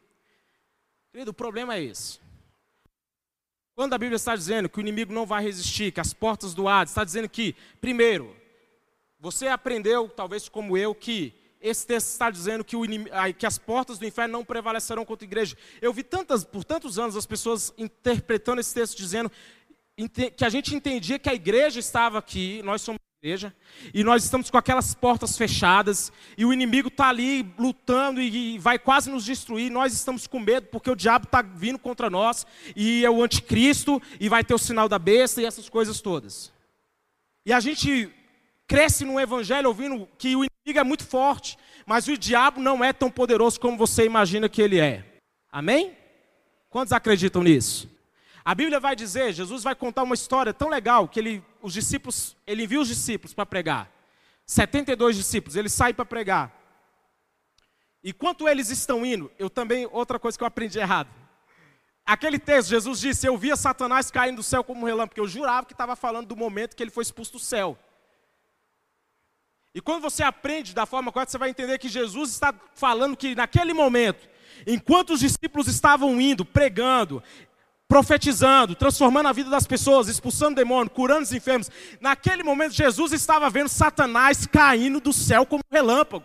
Querido, 1.12 1.30
o 1.30 1.34
problema 1.34 1.74
é 1.74 1.82
esse. 1.82 2.18
Quando 3.74 3.92
a 3.92 3.98
Bíblia 3.98 4.16
está 4.16 4.34
dizendo 4.34 4.66
que 4.66 4.78
o 4.78 4.80
inimigo 4.80 5.12
não 5.12 5.26
vai 5.26 5.42
resistir, 5.42 5.92
que 5.92 6.00
as 6.00 6.14
portas 6.14 6.54
do 6.54 6.66
Hades, 6.66 6.90
está 6.90 7.04
dizendo 7.04 7.28
que, 7.28 7.54
primeiro, 7.82 8.34
você 9.20 9.46
aprendeu, 9.46 10.08
talvez 10.08 10.48
como 10.48 10.74
eu, 10.74 10.94
que 10.94 11.34
esse 11.60 11.86
texto 11.86 12.08
está 12.08 12.30
dizendo 12.30 12.64
que, 12.64 12.74
inimigo, 12.74 13.10
que, 13.38 13.44
as 13.44 13.58
portas 13.58 13.98
do 13.98 14.06
inferno 14.06 14.32
não 14.32 14.44
prevalecerão 14.44 15.04
contra 15.04 15.26
a 15.26 15.28
igreja. 15.28 15.54
Eu 15.82 15.92
vi 15.92 16.02
tantas, 16.02 16.44
por 16.44 16.64
tantos 16.64 16.98
anos 16.98 17.14
as 17.14 17.26
pessoas 17.26 17.74
interpretando 17.76 18.60
esse 18.60 18.72
texto 18.72 18.96
dizendo 18.96 19.30
que 20.34 20.44
a 20.46 20.48
gente 20.48 20.74
entendia 20.74 21.18
que 21.18 21.28
a 21.28 21.34
igreja 21.34 21.78
estava 21.78 22.18
aqui, 22.18 22.62
nós 22.62 22.80
somos 22.80 22.98
igreja, 23.22 23.54
e 23.94 24.02
nós 24.02 24.24
estamos 24.24 24.50
com 24.50 24.58
aquelas 24.58 24.94
portas 24.96 25.38
fechadas, 25.38 26.10
e 26.36 26.44
o 26.44 26.52
inimigo 26.52 26.88
está 26.88 27.08
ali 27.08 27.54
lutando 27.56 28.20
e, 28.20 28.58
vai 28.58 28.80
quase 28.80 29.08
nos 29.08 29.24
destruir. 29.24 29.70
Nós 29.70 29.92
estamos 29.92 30.26
com 30.26 30.40
medo 30.40 30.66
porque 30.72 30.90
o 30.90 30.96
diabo 30.96 31.26
está 31.26 31.40
vindo 31.40 31.78
contra 31.78 32.10
nós, 32.10 32.44
e 32.74 33.04
é 33.04 33.10
o 33.10 33.22
anticristo, 33.22 34.02
e 34.18 34.28
vai 34.28 34.42
ter 34.42 34.54
o 34.54 34.58
sinal 34.58 34.88
da 34.88 34.98
besta 34.98 35.40
e 35.40 35.44
essas 35.44 35.68
coisas 35.68 36.00
todas. 36.00 36.52
E 37.46 37.52
a 37.52 37.60
gente 37.60 38.10
cresce 38.66 39.04
no 39.04 39.20
evangelho 39.20 39.68
ouvindo 39.68 40.08
que 40.18 40.34
o 40.34 40.44
inimigo 40.44 40.80
é 40.80 40.84
muito 40.84 41.06
forte, 41.06 41.56
mas 41.86 42.08
o 42.08 42.18
diabo 42.18 42.60
não 42.60 42.82
é 42.82 42.92
tão 42.92 43.08
poderoso 43.08 43.60
como 43.60 43.78
você 43.78 44.04
imagina 44.04 44.48
que 44.48 44.60
ele 44.60 44.80
é. 44.80 45.04
Amém? 45.48 45.96
Quantos 46.68 46.92
acreditam 46.92 47.44
nisso? 47.44 47.88
A 48.44 48.52
Bíblia 48.52 48.80
vai 48.80 48.96
dizer, 48.96 49.32
Jesus 49.32 49.62
vai 49.62 49.76
contar 49.76 50.02
uma 50.02 50.14
história 50.14 50.52
tão 50.52 50.68
legal 50.68 51.06
que 51.06 51.20
ele, 51.20 51.44
os 51.62 51.72
discípulos, 51.72 52.36
ele 52.46 52.64
envia 52.64 52.80
os 52.80 52.88
discípulos 52.88 53.32
para 53.32 53.46
pregar. 53.46 53.90
72 54.44 55.16
discípulos, 55.16 55.56
ele 55.56 55.68
sai 55.68 55.94
para 55.94 56.04
pregar. 56.04 56.52
Enquanto 58.04 58.48
eles 58.48 58.68
estão 58.68 59.06
indo, 59.06 59.30
eu 59.38 59.48
também, 59.48 59.88
outra 59.90 60.18
coisa 60.18 60.36
que 60.36 60.42
eu 60.42 60.48
aprendi 60.48 60.78
errado. 60.78 61.08
Aquele 62.04 62.38
texto, 62.38 62.70
Jesus 62.70 62.98
disse: 62.98 63.26
Eu 63.26 63.38
via 63.38 63.54
Satanás 63.54 64.10
caindo 64.10 64.36
do 64.36 64.42
céu 64.42 64.64
como 64.64 64.82
um 64.82 64.84
relâmpago, 64.84 65.20
eu 65.20 65.28
jurava 65.28 65.66
que 65.66 65.72
estava 65.72 65.94
falando 65.94 66.26
do 66.26 66.36
momento 66.36 66.74
que 66.74 66.82
ele 66.82 66.90
foi 66.90 67.02
expulso 67.02 67.32
do 67.32 67.38
céu. 67.38 67.78
E 69.74 69.80
quando 69.80 70.02
você 70.02 70.22
aprende 70.22 70.74
da 70.74 70.84
forma 70.84 71.12
correta, 71.12 71.30
você 71.30 71.38
vai 71.38 71.48
entender 71.48 71.78
que 71.78 71.88
Jesus 71.88 72.30
está 72.30 72.52
falando 72.74 73.16
que 73.16 73.34
naquele 73.34 73.72
momento, 73.72 74.28
enquanto 74.66 75.14
os 75.14 75.20
discípulos 75.20 75.68
estavam 75.68 76.20
indo, 76.20 76.44
pregando, 76.44 77.22
profetizando, 77.92 78.74
transformando 78.74 79.28
a 79.28 79.34
vida 79.34 79.50
das 79.50 79.66
pessoas, 79.66 80.08
expulsando 80.08 80.54
demônio, 80.54 80.88
curando 80.88 81.24
os 81.24 81.32
enfermos, 81.34 81.70
naquele 82.00 82.42
momento 82.42 82.72
Jesus 82.72 83.12
estava 83.12 83.50
vendo 83.50 83.68
Satanás 83.68 84.46
caindo 84.46 84.98
do 84.98 85.12
céu 85.12 85.44
como 85.44 85.60
um 85.60 85.74
relâmpago. 85.74 86.24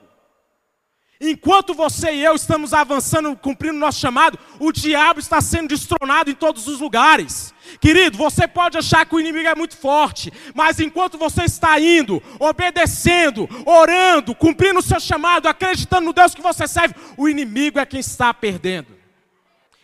Enquanto 1.19 1.73
você 1.73 2.13
e 2.13 2.23
eu 2.23 2.35
estamos 2.35 2.73
avançando, 2.73 3.35
cumprindo 3.35 3.77
nosso 3.77 3.99
chamado, 3.99 4.39
o 4.61 4.71
diabo 4.71 5.19
está 5.19 5.41
sendo 5.41 5.67
destronado 5.67 6.31
em 6.31 6.35
todos 6.35 6.67
os 6.69 6.79
lugares. 6.79 7.53
Querido, 7.81 8.17
você 8.17 8.47
pode 8.47 8.77
achar 8.77 9.05
que 9.05 9.15
o 9.15 9.19
inimigo 9.19 9.49
é 9.49 9.55
muito 9.55 9.75
forte, 9.75 10.31
mas 10.55 10.79
enquanto 10.79 11.17
você 11.17 11.43
está 11.43 11.77
indo, 11.81 12.23
obedecendo, 12.39 13.45
orando, 13.65 14.33
cumprindo 14.33 14.79
o 14.79 14.81
seu 14.81 15.01
chamado, 15.01 15.49
acreditando 15.49 16.05
no 16.05 16.13
Deus 16.13 16.33
que 16.33 16.41
você 16.41 16.65
serve, 16.65 16.95
o 17.17 17.27
inimigo 17.27 17.77
é 17.77 17.85
quem 17.85 17.99
está 17.99 18.33
perdendo. 18.33 18.96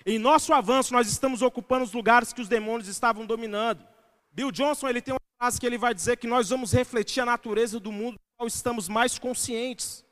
Em 0.05 0.19
nosso 0.19 0.53
avanço, 0.53 0.93
nós 0.93 1.07
estamos 1.07 1.41
ocupando 1.41 1.83
os 1.85 1.93
lugares 1.93 2.33
que 2.33 2.41
os 2.41 2.49
demônios 2.49 2.87
estavam 2.87 3.25
dominando. 3.25 3.85
Bill 4.31 4.51
Johnson 4.51 4.89
ele 4.89 5.01
tem 5.01 5.13
uma 5.13 5.19
frase 5.37 5.59
que 5.59 5.65
ele 5.65 5.77
vai 5.77 5.93
dizer 5.93 6.17
que 6.17 6.27
nós 6.27 6.49
vamos 6.49 6.73
refletir 6.73 7.21
a 7.21 7.25
natureza 7.25 7.79
do 7.79 7.91
mundo 7.91 8.13
do 8.13 8.19
qual 8.37 8.47
estamos 8.47 8.89
mais 8.89 9.17
conscientes. 9.17 10.03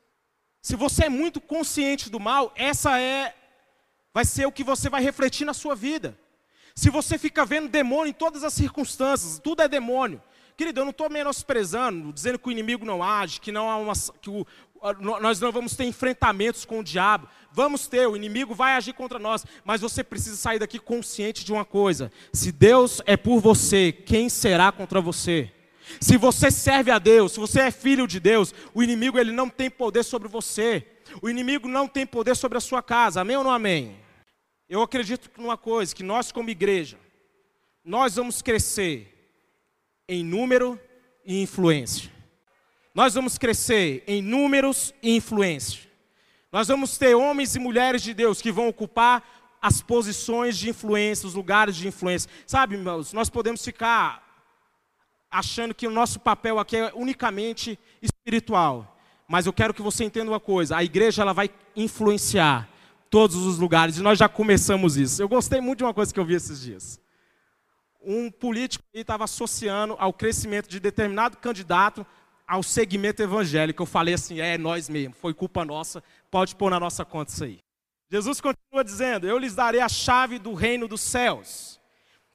Se 0.62 0.76
você 0.76 1.06
é 1.06 1.08
muito 1.08 1.40
consciente 1.40 2.08
do 2.08 2.20
mal, 2.20 2.52
essa 2.56 2.98
é 3.00 3.34
vai 4.14 4.24
ser 4.24 4.46
o 4.46 4.52
que 4.52 4.62
você 4.62 4.88
vai 4.88 5.02
refletir 5.02 5.44
na 5.44 5.54
sua 5.54 5.74
vida. 5.74 6.16
Se 6.74 6.88
você 6.88 7.18
fica 7.18 7.44
vendo 7.44 7.68
demônio 7.68 8.10
em 8.10 8.14
todas 8.14 8.44
as 8.44 8.54
circunstâncias, 8.54 9.38
tudo 9.38 9.62
é 9.62 9.68
demônio. 9.68 10.22
Querido, 10.56 10.80
eu 10.80 10.84
não 10.84 10.90
estou 10.90 11.08
menosprezando, 11.10 12.12
dizendo 12.12 12.38
que 12.38 12.48
o 12.48 12.52
inimigo 12.52 12.84
não 12.84 13.02
age, 13.02 13.40
que, 13.40 13.50
não 13.50 13.70
há 13.70 13.76
uma, 13.76 13.94
que 14.20 14.30
o, 14.30 14.46
nós 15.00 15.40
não 15.40 15.52
vamos 15.52 15.76
ter 15.76 15.84
enfrentamentos 15.84 16.64
com 16.64 16.80
o 16.80 16.84
diabo. 16.84 17.28
Vamos 17.52 17.86
ter, 17.86 18.06
o 18.08 18.16
inimigo 18.16 18.54
vai 18.54 18.74
agir 18.74 18.92
contra 18.92 19.18
nós, 19.18 19.44
mas 19.64 19.80
você 19.80 20.02
precisa 20.02 20.36
sair 20.36 20.58
daqui 20.58 20.78
consciente 20.78 21.44
de 21.44 21.52
uma 21.52 21.64
coisa: 21.64 22.10
se 22.32 22.50
Deus 22.50 23.00
é 23.06 23.16
por 23.16 23.40
você, 23.40 23.92
quem 23.92 24.28
será 24.28 24.72
contra 24.72 25.00
você? 25.00 25.50
Se 26.00 26.16
você 26.16 26.50
serve 26.50 26.90
a 26.90 26.98
Deus, 26.98 27.32
se 27.32 27.40
você 27.40 27.60
é 27.60 27.70
filho 27.70 28.06
de 28.06 28.18
Deus, 28.18 28.54
o 28.72 28.82
inimigo 28.82 29.18
ele 29.18 29.32
não 29.32 29.48
tem 29.48 29.70
poder 29.70 30.02
sobre 30.02 30.28
você. 30.28 30.86
O 31.20 31.28
inimigo 31.28 31.68
não 31.68 31.86
tem 31.86 32.06
poder 32.06 32.34
sobre 32.34 32.56
a 32.56 32.60
sua 32.60 32.82
casa. 32.82 33.20
Amém 33.20 33.36
ou 33.36 33.44
não 33.44 33.50
amém? 33.50 33.96
Eu 34.68 34.80
acredito 34.80 35.30
numa 35.36 35.56
coisa, 35.56 35.94
que 35.94 36.02
nós 36.02 36.32
como 36.32 36.48
igreja, 36.48 36.98
nós 37.84 38.16
vamos 38.16 38.40
crescer 38.40 39.11
em 40.08 40.24
número 40.24 40.78
e 41.24 41.42
influência. 41.42 42.10
Nós 42.94 43.14
vamos 43.14 43.38
crescer 43.38 44.04
em 44.06 44.20
números 44.20 44.92
e 45.02 45.16
influência. 45.16 45.80
Nós 46.50 46.68
vamos 46.68 46.98
ter 46.98 47.14
homens 47.14 47.56
e 47.56 47.58
mulheres 47.58 48.02
de 48.02 48.12
Deus 48.12 48.42
que 48.42 48.52
vão 48.52 48.68
ocupar 48.68 49.22
as 49.60 49.80
posições 49.80 50.58
de 50.58 50.68
influência, 50.68 51.26
os 51.26 51.34
lugares 51.34 51.76
de 51.76 51.88
influência. 51.88 52.28
Sabe, 52.46 52.74
irmãos, 52.74 53.12
nós 53.12 53.30
podemos 53.30 53.64
ficar 53.64 54.22
achando 55.30 55.74
que 55.74 55.86
o 55.86 55.90
nosso 55.90 56.20
papel 56.20 56.58
aqui 56.58 56.76
é 56.76 56.92
unicamente 56.94 57.78
espiritual. 58.02 58.98
Mas 59.26 59.46
eu 59.46 59.52
quero 59.52 59.72
que 59.72 59.80
você 59.80 60.04
entenda 60.04 60.30
uma 60.30 60.40
coisa: 60.40 60.76
a 60.76 60.84
igreja 60.84 61.22
ela 61.22 61.32
vai 61.32 61.48
influenciar 61.74 62.68
todos 63.08 63.36
os 63.36 63.58
lugares, 63.58 63.96
e 63.96 64.02
nós 64.02 64.18
já 64.18 64.28
começamos 64.28 64.96
isso. 64.96 65.22
Eu 65.22 65.28
gostei 65.28 65.60
muito 65.60 65.78
de 65.78 65.84
uma 65.84 65.94
coisa 65.94 66.12
que 66.12 66.20
eu 66.20 66.24
vi 66.24 66.34
esses 66.34 66.60
dias. 66.60 67.00
Um 68.04 68.30
político 68.30 68.84
estava 68.92 69.24
associando 69.24 69.96
ao 69.98 70.12
crescimento 70.12 70.68
de 70.68 70.80
determinado 70.80 71.36
candidato 71.36 72.06
ao 72.46 72.62
segmento 72.62 73.22
evangélico. 73.22 73.82
Eu 73.82 73.86
falei 73.86 74.14
assim: 74.14 74.40
é 74.40 74.58
nós 74.58 74.88
mesmo, 74.88 75.14
foi 75.14 75.32
culpa 75.32 75.64
nossa, 75.64 76.02
pode 76.30 76.54
pôr 76.54 76.70
na 76.70 76.80
nossa 76.80 77.04
conta 77.04 77.32
isso 77.32 77.44
aí. 77.44 77.58
Jesus 78.10 78.40
continua 78.40 78.84
dizendo: 78.84 79.26
Eu 79.26 79.38
lhes 79.38 79.54
darei 79.54 79.80
a 79.80 79.88
chave 79.88 80.38
do 80.38 80.52
reino 80.52 80.86
dos 80.86 81.00
céus. 81.00 81.80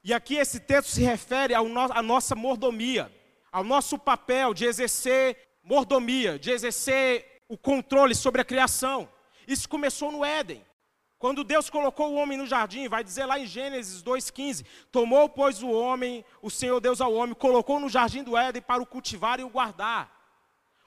E 0.02 0.12
aqui 0.12 0.36
esse 0.36 0.58
texto 0.58 0.88
se 0.88 1.02
refere 1.02 1.54
à 1.54 1.62
no, 1.62 2.02
nossa 2.02 2.34
mordomia, 2.34 3.12
ao 3.52 3.62
nosso 3.62 3.98
papel 3.98 4.54
de 4.54 4.64
exercer 4.64 5.36
mordomia, 5.62 6.38
de 6.38 6.50
exercer 6.50 7.42
o 7.48 7.56
controle 7.56 8.14
sobre 8.14 8.40
a 8.40 8.44
criação. 8.44 9.08
Isso 9.46 9.68
começou 9.68 10.10
no 10.10 10.24
Éden. 10.24 10.64
Quando 11.18 11.42
Deus 11.42 11.68
colocou 11.68 12.12
o 12.12 12.14
homem 12.14 12.38
no 12.38 12.46
jardim, 12.46 12.88
vai 12.88 13.02
dizer 13.02 13.26
lá 13.26 13.38
em 13.38 13.46
Gênesis 13.46 14.02
2,15: 14.02 14.64
Tomou, 14.92 15.28
pois, 15.28 15.62
o 15.62 15.70
homem, 15.70 16.24
o 16.40 16.50
Senhor 16.50 16.80
Deus 16.80 17.00
ao 17.00 17.12
homem, 17.12 17.34
colocou 17.34 17.80
no 17.80 17.88
jardim 17.88 18.22
do 18.22 18.36
Éden 18.36 18.62
para 18.62 18.82
o 18.82 18.86
cultivar 18.86 19.40
e 19.40 19.44
o 19.44 19.48
guardar. 19.48 20.16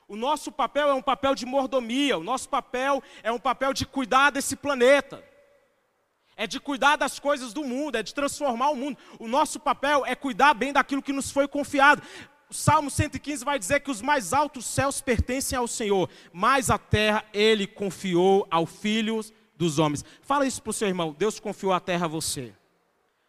O 0.07 0.15
nosso 0.15 0.51
papel 0.51 0.89
é 0.89 0.93
um 0.93 1.01
papel 1.01 1.35
de 1.35 1.45
mordomia, 1.45 2.17
o 2.17 2.23
nosso 2.23 2.47
papel 2.47 3.03
é 3.23 3.31
um 3.31 3.39
papel 3.39 3.73
de 3.73 3.85
cuidar 3.85 4.29
desse 4.29 4.55
planeta 4.55 5.23
é 6.41 6.47
de 6.47 6.59
cuidar 6.59 6.95
das 6.95 7.19
coisas 7.19 7.53
do 7.53 7.63
mundo, 7.63 7.97
é 7.97 8.01
de 8.01 8.15
transformar 8.15 8.71
o 8.71 8.75
mundo. 8.75 8.97
O 9.19 9.27
nosso 9.27 9.59
papel 9.59 10.03
é 10.07 10.15
cuidar 10.15 10.55
bem 10.55 10.73
daquilo 10.73 11.01
que 11.01 11.13
nos 11.13 11.29
foi 11.29 11.47
confiado. 11.47 12.01
O 12.49 12.53
Salmo 12.53 12.89
115 12.89 13.45
vai 13.45 13.59
dizer 13.59 13.81
que 13.81 13.91
os 13.91 14.01
mais 14.01 14.33
altos 14.33 14.65
céus 14.65 14.99
pertencem 14.99 15.55
ao 15.55 15.67
Senhor, 15.67 16.09
mas 16.33 16.71
a 16.71 16.79
terra 16.79 17.23
ele 17.31 17.67
confiou 17.67 18.47
ao 18.49 18.65
filho 18.65 19.21
dos 19.61 19.77
homens. 19.77 20.03
Fala 20.23 20.45
isso 20.45 20.61
para 20.61 20.71
o 20.71 20.73
seu 20.73 20.87
irmão, 20.87 21.15
Deus 21.17 21.39
confiou 21.39 21.71
a 21.71 21.79
terra 21.79 22.05
a 22.05 22.09
você. 22.09 22.53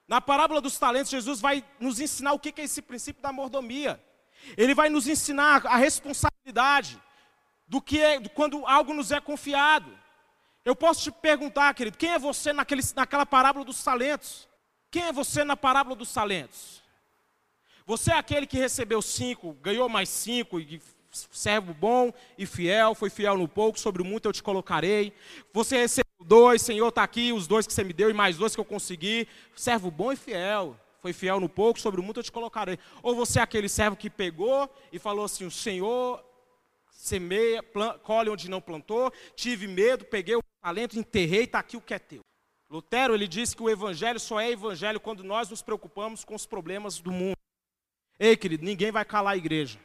Na 0.08 0.20
parábola 0.20 0.60
dos 0.60 0.78
talentos, 0.78 1.10
Jesus 1.10 1.40
vai 1.40 1.64
nos 1.78 2.00
ensinar 2.00 2.32
o 2.32 2.38
que 2.38 2.60
é 2.60 2.64
esse 2.64 2.80
princípio 2.80 3.22
da 3.22 3.32
mordomia. 3.32 4.02
Ele 4.56 4.74
vai 4.74 4.88
nos 4.88 5.06
ensinar 5.06 5.66
a 5.66 5.76
responsabilidade 5.76 7.00
do 7.68 7.80
que 7.80 8.00
é 8.00 8.18
quando 8.28 8.66
algo 8.66 8.92
nos 8.94 9.12
é 9.12 9.20
confiado. 9.20 9.90
Eu 10.64 10.74
posso 10.74 11.02
te 11.02 11.12
perguntar, 11.12 11.72
querido, 11.74 11.98
quem 11.98 12.12
é 12.12 12.18
você 12.18 12.52
naquele, 12.52 12.82
naquela 12.96 13.26
parábola 13.26 13.64
dos 13.64 13.82
talentos? 13.82 14.48
Quem 14.90 15.04
é 15.04 15.12
você 15.12 15.44
na 15.44 15.56
parábola 15.56 15.96
dos 15.96 16.12
talentos? 16.12 16.82
Você 17.84 18.10
é 18.10 18.16
aquele 18.16 18.46
que 18.46 18.58
recebeu 18.58 19.02
cinco, 19.02 19.54
ganhou 19.54 19.88
mais 19.88 20.08
cinco, 20.08 20.60
e 20.60 20.80
servo 21.10 21.74
bom 21.74 22.12
e 22.38 22.46
fiel, 22.46 22.94
foi 22.94 23.10
fiel 23.10 23.36
no 23.36 23.48
pouco, 23.48 23.78
sobre 23.78 24.02
o 24.02 24.04
muito 24.04 24.28
eu 24.28 24.32
te 24.32 24.42
colocarei. 24.42 25.12
Você 25.52 25.76
recebeu 25.78 26.11
dois, 26.24 26.62
Senhor, 26.62 26.88
está 26.88 27.02
aqui, 27.02 27.32
os 27.32 27.46
dois 27.46 27.66
que 27.66 27.72
você 27.72 27.84
me 27.84 27.92
deu 27.92 28.10
e 28.10 28.14
mais 28.14 28.36
dois 28.36 28.54
que 28.54 28.60
eu 28.60 28.64
consegui. 28.64 29.28
Servo 29.54 29.90
bom 29.90 30.12
e 30.12 30.16
fiel, 30.16 30.76
foi 31.00 31.12
fiel 31.12 31.40
no 31.40 31.48
pouco, 31.48 31.80
sobre 31.80 32.00
o 32.00 32.02
muito 32.02 32.20
eu 32.20 32.24
te 32.24 32.32
colocarei. 32.32 32.78
Ou 33.02 33.14
você 33.14 33.38
é 33.38 33.42
aquele 33.42 33.68
servo 33.68 33.96
que 33.96 34.08
pegou 34.08 34.68
e 34.92 34.98
falou 34.98 35.24
assim: 35.24 35.44
o 35.44 35.50
Senhor 35.50 36.24
semeia, 36.90 37.62
colhe 38.02 38.30
onde 38.30 38.48
não 38.48 38.60
plantou, 38.60 39.12
tive 39.34 39.66
medo, 39.66 40.04
peguei 40.04 40.36
o 40.36 40.42
talento, 40.62 40.98
enterrei, 40.98 41.44
está 41.44 41.58
aqui 41.58 41.76
o 41.76 41.80
que 41.80 41.94
é 41.94 41.98
teu. 41.98 42.20
Lutero, 42.70 43.14
ele 43.14 43.28
disse 43.28 43.54
que 43.54 43.62
o 43.62 43.68
evangelho 43.68 44.18
só 44.18 44.40
é 44.40 44.50
evangelho 44.50 45.00
quando 45.00 45.22
nós 45.22 45.50
nos 45.50 45.60
preocupamos 45.60 46.24
com 46.24 46.34
os 46.34 46.46
problemas 46.46 47.00
do 47.00 47.10
mundo. 47.10 47.36
Ei, 48.18 48.36
querido, 48.36 48.64
ninguém 48.64 48.90
vai 48.90 49.04
calar 49.04 49.34
a 49.34 49.36
igreja. 49.36 49.78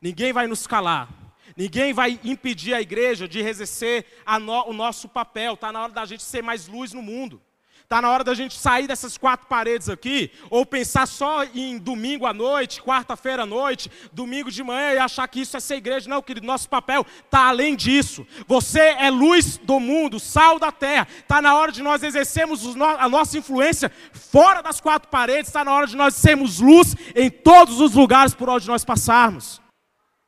Ninguém 0.00 0.32
vai 0.32 0.46
nos 0.46 0.66
calar. 0.66 1.23
Ninguém 1.56 1.92
vai 1.92 2.18
impedir 2.24 2.74
a 2.74 2.80
igreja 2.80 3.28
de 3.28 3.40
exercer 3.40 4.06
no, 4.40 4.70
o 4.70 4.72
nosso 4.72 5.08
papel. 5.08 5.54
Está 5.54 5.72
na 5.72 5.82
hora 5.82 5.92
da 5.92 6.04
gente 6.04 6.22
ser 6.22 6.42
mais 6.42 6.66
luz 6.66 6.92
no 6.92 7.02
mundo. 7.02 7.40
Está 7.84 8.00
na 8.00 8.10
hora 8.10 8.24
da 8.24 8.34
gente 8.34 8.58
sair 8.58 8.86
dessas 8.86 9.18
quatro 9.18 9.46
paredes 9.46 9.90
aqui, 9.90 10.32
ou 10.48 10.64
pensar 10.64 11.06
só 11.06 11.44
em 11.44 11.76
domingo 11.78 12.24
à 12.24 12.32
noite, 12.32 12.82
quarta-feira 12.82 13.42
à 13.42 13.46
noite, 13.46 13.90
domingo 14.10 14.50
de 14.50 14.62
manhã 14.64 14.94
e 14.94 14.98
achar 14.98 15.28
que 15.28 15.42
isso 15.42 15.54
é 15.54 15.60
ser 15.60 15.76
igreja. 15.76 16.08
Não, 16.08 16.22
querido, 16.22 16.46
nosso 16.46 16.66
papel 16.66 17.06
está 17.24 17.46
além 17.46 17.76
disso. 17.76 18.26
Você 18.48 18.80
é 18.80 19.10
luz 19.10 19.58
do 19.58 19.78
mundo, 19.78 20.18
sal 20.18 20.58
da 20.58 20.72
terra. 20.72 21.06
Está 21.18 21.42
na 21.42 21.54
hora 21.54 21.70
de 21.70 21.82
nós 21.82 22.02
exercermos 22.02 22.74
a 22.98 23.08
nossa 23.08 23.36
influência 23.36 23.92
fora 24.12 24.62
das 24.62 24.80
quatro 24.80 25.10
paredes, 25.10 25.48
está 25.48 25.62
na 25.62 25.72
hora 25.72 25.86
de 25.86 25.94
nós 25.94 26.14
sermos 26.14 26.60
luz 26.60 26.96
em 27.14 27.30
todos 27.30 27.80
os 27.80 27.92
lugares 27.92 28.34
por 28.34 28.48
onde 28.48 28.66
nós 28.66 28.82
passarmos. 28.82 29.62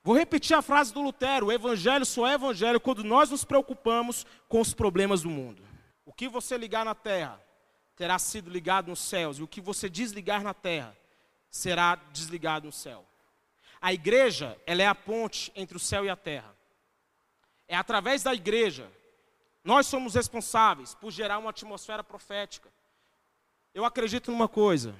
Vou 0.06 0.14
repetir 0.14 0.56
a 0.56 0.62
frase 0.62 0.94
do 0.94 1.02
Lutero: 1.02 1.46
o 1.46 1.52
evangelho 1.52 2.06
só 2.06 2.28
é 2.28 2.34
evangelho 2.34 2.80
quando 2.80 3.02
nós 3.02 3.28
nos 3.28 3.44
preocupamos 3.44 4.25
com 4.48 4.60
os 4.60 4.72
problemas 4.72 5.22
do 5.22 5.28
mundo. 5.28 5.64
O 6.04 6.12
que 6.12 6.28
você 6.28 6.56
ligar 6.56 6.84
na 6.84 6.94
terra 6.94 7.42
terá 7.96 8.16
sido 8.16 8.48
ligado 8.48 8.86
nos 8.86 9.00
céus, 9.00 9.38
e 9.38 9.42
o 9.42 9.48
que 9.48 9.60
você 9.60 9.88
desligar 9.88 10.44
na 10.44 10.54
terra 10.54 10.96
será 11.50 11.96
desligado 12.12 12.66
no 12.66 12.72
céu. 12.72 13.04
A 13.80 13.92
igreja, 13.92 14.56
ela 14.64 14.80
é 14.80 14.86
a 14.86 14.94
ponte 14.94 15.50
entre 15.56 15.76
o 15.76 15.80
céu 15.80 16.04
e 16.04 16.08
a 16.08 16.14
terra. 16.14 16.54
É 17.66 17.75
através 17.75 18.22
da 18.22 18.32
igreja. 18.32 18.88
Nós 19.64 19.88
somos 19.88 20.14
responsáveis 20.14 20.94
por 20.94 21.10
gerar 21.10 21.38
uma 21.38 21.50
atmosfera 21.50 22.04
profética. 22.04 22.72
Eu 23.75 23.84
acredito 23.84 24.30
numa 24.30 24.46
coisa. 24.46 24.94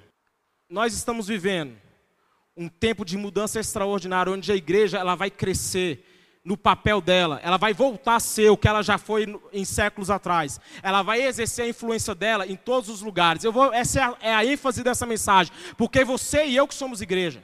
Nós 0.67 0.93
estamos 0.93 1.29
vivendo 1.29 1.86
um 2.57 2.67
tempo 2.67 3.05
de 3.05 3.15
mudança 3.15 3.59
extraordinária, 3.59 4.33
onde 4.33 4.51
a 4.51 4.55
igreja 4.55 4.97
ela 4.97 5.13
vai 5.13 5.29
crescer 5.29 6.03
no 6.43 6.57
papel 6.57 7.01
dela, 7.01 7.41
ela 7.43 7.57
vai 7.57 7.73
voltar 7.73 8.15
a 8.15 8.19
ser 8.21 8.49
o 8.49 8.57
que 8.57 8.67
ela 8.67 8.81
já 8.81 8.97
foi 8.97 9.25
em 9.51 9.65
séculos 9.65 10.09
atrás. 10.09 10.59
Ela 10.81 11.03
vai 11.03 11.21
exercer 11.21 11.65
a 11.65 11.69
influência 11.69 12.15
dela 12.15 12.47
em 12.47 12.55
todos 12.55 12.89
os 12.89 13.01
lugares. 13.01 13.43
Eu 13.43 13.51
vou, 13.51 13.73
essa 13.73 13.99
é 13.99 14.03
a, 14.03 14.17
é 14.21 14.33
a 14.33 14.45
ênfase 14.45 14.81
dessa 14.81 15.05
mensagem, 15.05 15.53
porque 15.77 16.05
você 16.05 16.45
e 16.45 16.55
eu 16.55 16.65
que 16.65 16.73
somos 16.73 17.01
igreja. 17.01 17.43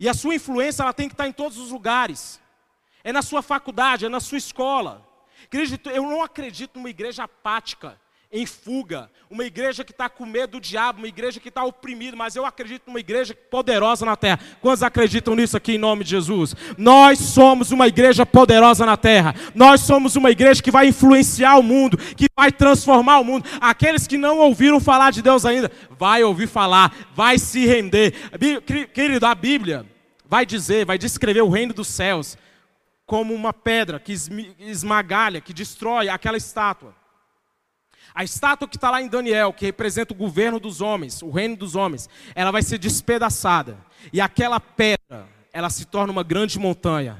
E 0.00 0.08
a 0.08 0.14
sua 0.14 0.34
influência 0.34 0.82
ela 0.82 0.92
tem 0.92 1.08
que 1.08 1.14
estar 1.14 1.28
em 1.28 1.32
todos 1.32 1.56
os 1.56 1.70
lugares. 1.70 2.40
É 3.04 3.12
na 3.12 3.22
sua 3.22 3.42
faculdade, 3.42 4.06
é 4.06 4.08
na 4.08 4.20
sua 4.20 4.38
escola. 4.38 5.06
Eu 5.94 6.02
não 6.02 6.22
acredito 6.22 6.76
numa 6.76 6.90
igreja 6.90 7.24
apática 7.24 7.98
em 8.30 8.44
fuga, 8.44 9.10
uma 9.30 9.44
igreja 9.44 9.82
que 9.82 9.90
está 9.90 10.08
com 10.08 10.26
medo 10.26 10.52
do 10.52 10.60
diabo, 10.60 10.98
uma 10.98 11.08
igreja 11.08 11.40
que 11.40 11.48
está 11.48 11.64
oprimida, 11.64 12.16
mas 12.16 12.36
eu 12.36 12.44
acredito 12.44 12.82
numa 12.86 13.00
igreja 13.00 13.34
poderosa 13.34 14.04
na 14.04 14.16
terra. 14.16 14.38
Quantos 14.60 14.82
acreditam 14.82 15.34
nisso 15.34 15.56
aqui 15.56 15.72
em 15.72 15.78
nome 15.78 16.04
de 16.04 16.10
Jesus? 16.10 16.54
Nós 16.76 17.18
somos 17.18 17.70
uma 17.70 17.86
igreja 17.86 18.26
poderosa 18.26 18.84
na 18.84 18.96
terra, 18.98 19.34
nós 19.54 19.80
somos 19.80 20.14
uma 20.14 20.30
igreja 20.30 20.62
que 20.62 20.70
vai 20.70 20.88
influenciar 20.88 21.56
o 21.58 21.62
mundo, 21.62 21.96
que 21.96 22.26
vai 22.36 22.52
transformar 22.52 23.18
o 23.20 23.24
mundo. 23.24 23.48
Aqueles 23.60 24.06
que 24.06 24.18
não 24.18 24.38
ouviram 24.38 24.78
falar 24.78 25.10
de 25.10 25.22
Deus 25.22 25.46
ainda, 25.46 25.70
vai 25.90 26.22
ouvir 26.22 26.48
falar, 26.48 26.94
vai 27.14 27.38
se 27.38 27.66
render. 27.66 28.12
Querido, 28.92 29.24
a 29.24 29.34
Bíblia 29.34 29.86
vai 30.26 30.44
dizer, 30.44 30.84
vai 30.84 30.98
descrever 30.98 31.40
o 31.40 31.48
reino 31.48 31.72
dos 31.72 31.88
céus 31.88 32.36
como 33.06 33.32
uma 33.32 33.54
pedra 33.54 33.98
que 33.98 34.14
esmagalha, 34.58 35.40
que 35.40 35.54
destrói 35.54 36.10
aquela 36.10 36.36
estátua. 36.36 36.97
A 38.18 38.24
estátua 38.24 38.66
que 38.66 38.76
está 38.76 38.90
lá 38.90 39.00
em 39.00 39.06
Daniel, 39.06 39.52
que 39.52 39.66
representa 39.66 40.12
o 40.12 40.16
governo 40.16 40.58
dos 40.58 40.80
homens, 40.80 41.22
o 41.22 41.30
reino 41.30 41.54
dos 41.54 41.76
homens, 41.76 42.08
ela 42.34 42.50
vai 42.50 42.64
ser 42.64 42.76
despedaçada. 42.76 43.78
E 44.12 44.20
aquela 44.20 44.58
pedra, 44.58 45.28
ela 45.52 45.70
se 45.70 45.84
torna 45.84 46.12
uma 46.12 46.24
grande 46.24 46.58
montanha 46.58 47.16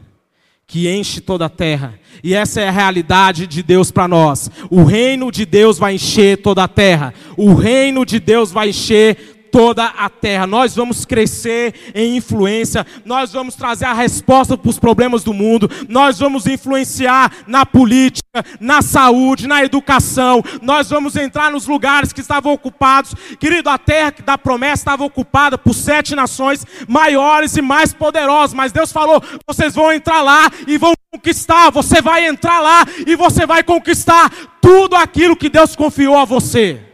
que 0.66 0.88
enche 0.92 1.20
toda 1.20 1.46
a 1.46 1.48
terra. 1.48 1.98
E 2.22 2.34
essa 2.34 2.60
é 2.60 2.68
a 2.68 2.72
realidade 2.72 3.46
de 3.46 3.62
Deus 3.62 3.92
para 3.92 4.08
nós. 4.08 4.50
O 4.68 4.82
reino 4.82 5.30
de 5.30 5.46
Deus 5.46 5.78
vai 5.78 5.94
encher 5.94 6.42
toda 6.42 6.64
a 6.64 6.68
terra. 6.68 7.14
O 7.36 7.54
reino 7.54 8.04
de 8.04 8.18
Deus 8.18 8.50
vai 8.50 8.70
encher 8.70 9.27
toda 9.50 9.84
a 9.84 10.08
terra. 10.08 10.46
Nós 10.46 10.74
vamos 10.74 11.04
crescer 11.04 11.74
em 11.94 12.16
influência, 12.16 12.86
nós 13.04 13.32
vamos 13.32 13.54
trazer 13.54 13.86
a 13.86 13.92
resposta 13.92 14.56
para 14.56 14.70
os 14.70 14.78
problemas 14.78 15.22
do 15.22 15.34
mundo, 15.34 15.70
nós 15.88 16.18
vamos 16.18 16.46
influenciar 16.46 17.32
na 17.46 17.64
política, 17.64 18.44
na 18.60 18.82
saúde, 18.82 19.46
na 19.46 19.64
educação, 19.64 20.42
nós 20.62 20.90
vamos 20.90 21.16
entrar 21.16 21.50
nos 21.50 21.66
lugares 21.66 22.12
que 22.12 22.20
estavam 22.20 22.52
ocupados. 22.52 23.14
Querido, 23.38 23.68
a 23.68 23.78
terra 23.78 24.14
da 24.24 24.38
promessa 24.38 24.82
estava 24.82 25.04
ocupada 25.04 25.58
por 25.58 25.74
sete 25.74 26.14
nações 26.14 26.64
maiores 26.86 27.56
e 27.56 27.62
mais 27.62 27.92
poderosas, 27.92 28.54
mas 28.54 28.72
Deus 28.72 28.92
falou: 28.92 29.22
vocês 29.46 29.74
vão 29.74 29.92
entrar 29.92 30.22
lá 30.22 30.50
e 30.66 30.78
vão 30.78 30.94
conquistar, 31.12 31.70
você 31.70 32.02
vai 32.02 32.26
entrar 32.26 32.60
lá 32.60 32.84
e 33.06 33.16
você 33.16 33.46
vai 33.46 33.62
conquistar 33.62 34.30
tudo 34.60 34.94
aquilo 34.96 35.36
que 35.36 35.48
Deus 35.48 35.74
confiou 35.74 36.16
a 36.16 36.24
você. 36.24 36.87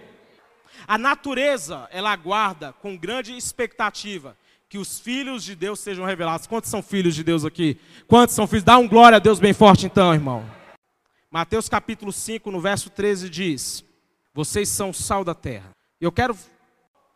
A 0.87 0.99
natureza, 0.99 1.89
ela 1.91 2.13
aguarda 2.13 2.73
com 2.75 2.97
grande 2.97 3.37
expectativa 3.37 4.37
que 4.69 4.79
os 4.79 4.99
filhos 4.99 5.45
de 5.45 5.55
Deus 5.55 5.81
sejam 5.81 6.05
revelados. 6.05 6.47
Quantos 6.47 6.71
são 6.71 6.83
filhos 6.83 7.15
de 7.15 7.23
Deus 7.23 7.45
aqui? 7.45 7.79
Quantos 8.07 8.35
são 8.35 8.47
filhos? 8.47 8.65
Dá 8.65 8.77
um 8.77 8.89
glória 8.89 9.17
a 9.17 9.21
Deus 9.21 9.39
bem 9.39 9.53
forte 9.53 9.87
então, 9.87 10.13
irmão. 10.13 10.45
Mateus 11.31 11.69
capítulo 11.69 12.13
5, 12.13 12.51
no 12.51 12.61
verso 12.61 12.91
13 12.91 13.31
diz: 13.31 13.85
Vocês 14.33 14.69
são 14.69 14.91
o 14.91 14.95
sal 14.95 15.25
da 15.25 15.35
terra. 15.35 15.71
Eu 16.01 16.13
quero 16.13 16.37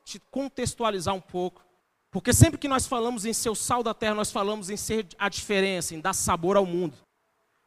te 0.04 0.18
contextualizar 0.30 1.14
um 1.14 1.20
pouco, 1.20 1.62
porque 2.10 2.32
sempre 2.32 2.58
que 2.58 2.68
nós 2.68 2.86
falamos 2.86 3.24
em 3.24 3.32
ser 3.32 3.50
o 3.50 3.54
sal 3.54 3.82
da 3.82 3.92
terra, 3.92 4.14
nós 4.14 4.30
falamos 4.30 4.70
em 4.70 4.76
ser 4.76 5.06
a 5.18 5.28
diferença, 5.28 5.94
em 5.94 6.00
dar 6.00 6.14
sabor 6.14 6.56
ao 6.56 6.64
mundo. 6.64 6.96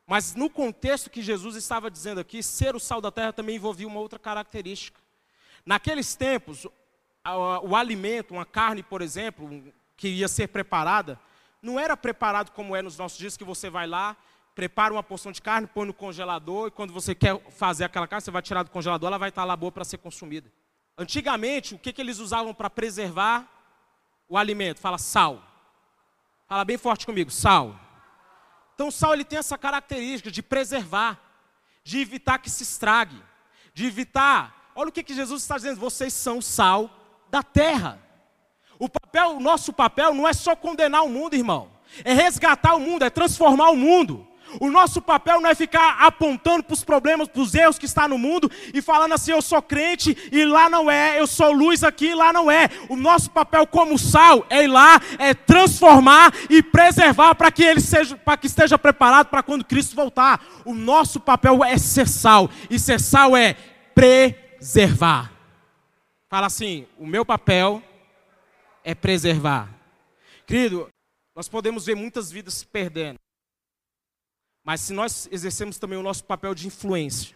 Mas 0.07 0.35
no 0.35 0.49
contexto 0.49 1.09
que 1.09 1.21
Jesus 1.21 1.55
estava 1.55 1.91
dizendo 1.91 2.19
aqui, 2.19 2.41
ser 2.41 2.75
o 2.75 2.79
sal 2.79 2.99
da 2.99 3.11
terra 3.11 3.31
também 3.31 3.55
envolvia 3.55 3.87
uma 3.87 3.99
outra 3.99 4.17
característica. 4.17 4.99
Naqueles 5.65 6.15
tempos, 6.15 6.67
o 7.63 7.75
alimento, 7.75 8.33
uma 8.33 8.45
carne, 8.45 8.81
por 8.81 9.01
exemplo, 9.01 9.63
que 9.95 10.07
ia 10.07 10.27
ser 10.27 10.47
preparada, 10.47 11.19
não 11.61 11.79
era 11.79 11.95
preparado 11.95 12.51
como 12.51 12.75
é 12.75 12.81
nos 12.81 12.97
nossos 12.97 13.17
dias, 13.17 13.37
que 13.37 13.43
você 13.43 13.69
vai 13.69 13.85
lá, 13.85 14.17
prepara 14.55 14.93
uma 14.93 15.03
porção 15.03 15.31
de 15.31 15.41
carne, 15.41 15.67
põe 15.67 15.85
no 15.85 15.93
congelador, 15.93 16.67
e 16.67 16.71
quando 16.71 16.91
você 16.91 17.13
quer 17.13 17.39
fazer 17.51 17.83
aquela 17.83 18.07
carne, 18.07 18.23
você 18.23 18.31
vai 18.31 18.41
tirar 18.41 18.63
do 18.63 18.71
congelador, 18.71 19.07
ela 19.07 19.17
vai 19.17 19.29
estar 19.29 19.43
lá 19.45 19.55
boa 19.55 19.71
para 19.71 19.83
ser 19.83 19.97
consumida. 19.97 20.51
Antigamente, 20.97 21.75
o 21.75 21.79
que, 21.79 21.93
que 21.93 22.01
eles 22.01 22.19
usavam 22.19 22.53
para 22.53 22.69
preservar 22.69 23.47
o 24.27 24.37
alimento? 24.37 24.79
Fala 24.79 24.97
sal. 24.97 25.41
Fala 26.47 26.65
bem 26.65 26.77
forte 26.77 27.05
comigo, 27.05 27.31
sal. 27.31 27.79
Então 28.75 28.87
o 28.87 28.91
sal 28.91 29.13
ele 29.13 29.23
tem 29.23 29.39
essa 29.39 29.57
característica 29.57 30.31
de 30.31 30.41
preservar, 30.41 31.19
de 31.83 31.99
evitar 31.99 32.39
que 32.39 32.49
se 32.49 32.63
estrague, 32.63 33.21
de 33.73 33.85
evitar 33.85 34.60
olha 34.81 34.89
o 34.89 34.91
que, 34.91 35.03
que 35.03 35.13
Jesus 35.13 35.41
está 35.43 35.55
dizendo: 35.55 35.79
vocês 35.79 36.13
são 36.13 36.39
o 36.39 36.41
sal 36.41 36.89
da 37.29 37.43
terra. 37.43 37.99
O 38.79 38.89
papel, 38.89 39.37
o 39.37 39.39
nosso 39.39 39.71
papel 39.71 40.13
não 40.13 40.27
é 40.27 40.33
só 40.33 40.55
condenar 40.55 41.03
o 41.03 41.09
mundo, 41.09 41.35
irmão. 41.35 41.69
É 42.03 42.13
resgatar 42.13 42.75
o 42.75 42.79
mundo, 42.79 43.03
é 43.03 43.09
transformar 43.09 43.69
o 43.69 43.75
mundo. 43.75 44.27
O 44.59 44.69
nosso 44.69 45.01
papel 45.01 45.39
não 45.39 45.49
é 45.49 45.55
ficar 45.55 45.97
apontando 45.99 46.63
para 46.63 46.73
os 46.73 46.83
problemas, 46.83 47.29
para 47.29 47.41
os 47.41 47.53
erros 47.53 47.77
que 47.79 47.85
está 47.85 48.05
no 48.05 48.17
mundo 48.17 48.51
e 48.73 48.81
falando 48.81 49.13
assim, 49.13 49.31
eu 49.31 49.41
sou 49.41 49.61
crente 49.61 50.17
e 50.29 50.43
lá 50.43 50.69
não 50.69 50.91
é, 50.91 51.17
eu 51.17 51.25
sou 51.25 51.53
luz 51.53 51.85
aqui 51.85 52.07
e 52.07 52.15
lá 52.15 52.33
não 52.33 52.51
é. 52.51 52.67
O 52.89 52.97
nosso 52.97 53.29
papel 53.29 53.65
como 53.65 53.97
sal 53.97 54.45
é 54.49 54.65
ir 54.65 54.67
lá, 54.67 54.99
é 55.19 55.33
transformar 55.33 56.33
e 56.49 56.61
preservar 56.61 57.33
para 57.35 57.49
que 57.49 57.63
ele 57.63 57.79
seja, 57.79 58.17
para 58.17 58.35
que 58.35 58.47
esteja 58.47 58.77
preparado 58.77 59.27
para 59.27 59.43
quando 59.43 59.63
Cristo 59.63 59.95
voltar. 59.95 60.43
O 60.65 60.73
nosso 60.73 61.21
papel 61.21 61.63
é 61.63 61.77
ser 61.77 62.07
sal 62.07 62.49
e 62.69 62.77
ser 62.77 62.99
sal 62.99 63.37
é 63.37 63.55
pre 63.95 64.50
preservar. 64.61 65.33
Fala 66.29 66.45
assim: 66.45 66.87
o 66.99 67.07
meu 67.07 67.25
papel 67.25 67.81
é 68.83 68.93
preservar. 68.93 69.73
Querido, 70.45 70.87
nós 71.35 71.49
podemos 71.49 71.87
ver 71.87 71.95
muitas 71.95 72.31
vidas 72.31 72.53
se 72.53 72.67
perdendo. 72.67 73.17
Mas 74.63 74.81
se 74.81 74.93
nós 74.93 75.27
exercemos 75.31 75.79
também 75.79 75.97
o 75.97 76.03
nosso 76.03 76.23
papel 76.23 76.53
de 76.53 76.67
influência, 76.67 77.35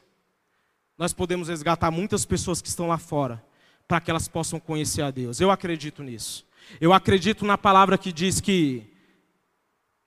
nós 0.95 1.11
podemos 1.13 1.47
resgatar 1.47 1.89
muitas 1.89 2.23
pessoas 2.25 2.61
que 2.61 2.67
estão 2.67 2.87
lá 2.87 2.99
fora, 2.99 3.43
para 3.87 3.99
que 3.99 4.11
elas 4.11 4.27
possam 4.27 4.59
conhecer 4.59 5.01
a 5.01 5.09
Deus. 5.09 5.41
Eu 5.41 5.49
acredito 5.49 6.03
nisso. 6.03 6.45
Eu 6.79 6.93
acredito 6.93 7.43
na 7.43 7.57
palavra 7.57 7.97
que 7.97 8.11
diz 8.11 8.39
que 8.39 8.87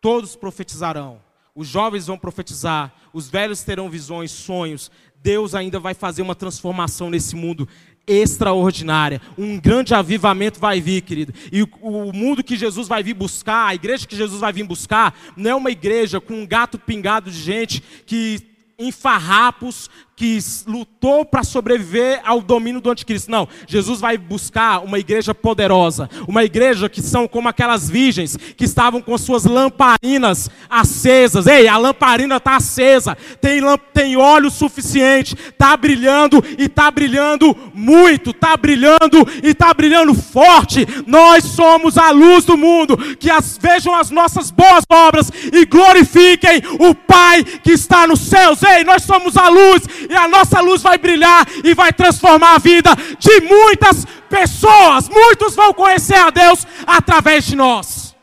todos 0.00 0.37
profetizarão, 0.37 1.20
os 1.59 1.66
jovens 1.66 2.07
vão 2.07 2.16
profetizar, 2.16 2.94
os 3.12 3.29
velhos 3.29 3.64
terão 3.64 3.90
visões, 3.90 4.31
sonhos, 4.31 4.92
Deus 5.21 5.57
ainda 5.57 5.81
vai 5.81 5.92
fazer 5.92 6.23
uma 6.23 6.37
transformação 6.37 7.11
nesse 7.11 7.35
mundo 7.35 7.68
extraordinária. 8.07 9.21
Um 9.37 9.59
grande 9.59 9.92
avivamento 9.92 10.61
vai 10.61 10.81
vir, 10.81 11.03
querido. 11.03 11.35
E 11.51 11.64
o, 11.64 12.12
mundo 12.12 12.44
que 12.44 12.57
Jesus 12.57 12.87
vai 12.87 13.03
vir 13.03 13.14
buscar, 13.14 13.66
a 13.66 13.75
igreja 13.75 14.07
que 14.07 14.14
Jesus 14.14 14.40
vai 14.40 14.53
vir 14.53 14.62
buscar, 14.62 15.12
não 15.37 15.51
é 15.51 15.55
uma 15.57 15.73
igreja 15.73 16.21
com 16.21 16.35
um 16.35 16.47
gato 16.47 16.79
pingado 16.79 17.29
de 17.29 17.40
gente 17.40 17.83
que 18.07 18.40
em 18.79 18.92
farrapos, 18.92 19.90
que 20.18 20.37
lutou 20.66 21.24
para 21.24 21.44
sobreviver 21.44 22.20
ao 22.24 22.42
domínio 22.42 22.81
do 22.81 22.90
anticristo. 22.90 23.31
Não, 23.31 23.46
Jesus 23.68 24.00
vai 24.00 24.18
buscar 24.18 24.81
uma 24.81 24.98
igreja 24.98 25.33
poderosa, 25.33 26.11
uma 26.26 26.42
igreja 26.42 26.88
que 26.88 27.00
são 27.00 27.28
como 27.28 27.48
aquelas 27.48 27.88
virgens 27.88 28.37
que 28.37 28.64
estavam 28.64 29.00
com 29.00 29.16
suas 29.16 29.44
lamparinas 29.44 30.50
acesas. 30.68 31.46
Ei, 31.46 31.68
a 31.68 31.76
lamparina 31.76 32.38
está 32.38 32.57
acesa, 32.57 33.16
tem, 33.40 33.61
tem 33.94 34.16
óleo 34.16 34.50
suficiente, 34.50 35.37
está 35.37 35.76
brilhando 35.76 36.42
e 36.59 36.64
está 36.64 36.90
brilhando 36.90 37.57
muito, 37.72 38.31
está 38.31 38.57
brilhando 38.57 39.24
e 39.40 39.50
está 39.50 39.72
brilhando 39.72 40.12
forte. 40.14 40.85
Nós 41.07 41.44
somos 41.44 41.96
a 41.96 42.11
luz 42.11 42.44
do 42.44 42.57
mundo, 42.57 42.96
que 43.20 43.31
as, 43.31 43.57
vejam 43.57 43.94
as 43.94 44.11
nossas 44.11 44.50
boas 44.50 44.83
obras 44.90 45.31
e 45.52 45.64
glorifiquem 45.64 46.61
o 46.81 46.92
Pai 46.92 47.44
que 47.44 47.70
está 47.70 48.04
nos 48.04 48.18
céus. 48.18 48.61
Ei, 48.64 48.83
nós 48.83 49.04
somos 49.04 49.37
a 49.37 49.48
luz 49.48 50.08
e 50.09 50.16
a 50.16 50.27
nossa 50.27 50.61
luz 50.61 50.83
vai 50.83 50.99
brilhar 50.99 51.47
e 51.64 51.75
vai 51.75 51.92
transformar 51.92 52.55
a 52.55 52.59
vida 52.59 52.90
de 53.18 53.40
muitas 53.40 54.05
pessoas. 54.29 55.09
Muitos 55.09 55.55
vão 55.55 55.73
conhecer 55.75 56.16
a 56.16 56.31
Deus 56.31 56.66
através 56.87 57.44
de 57.44 57.57
nós. 57.57 58.16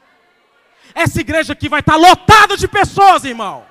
Essa 0.93 1.19
igreja 1.19 1.53
aqui 1.53 1.67
vai 1.67 1.81
estar 1.81 1.97
lotada 1.97 2.55
de 2.55 2.67
pessoas, 2.67 3.23
irmão. 3.25 3.65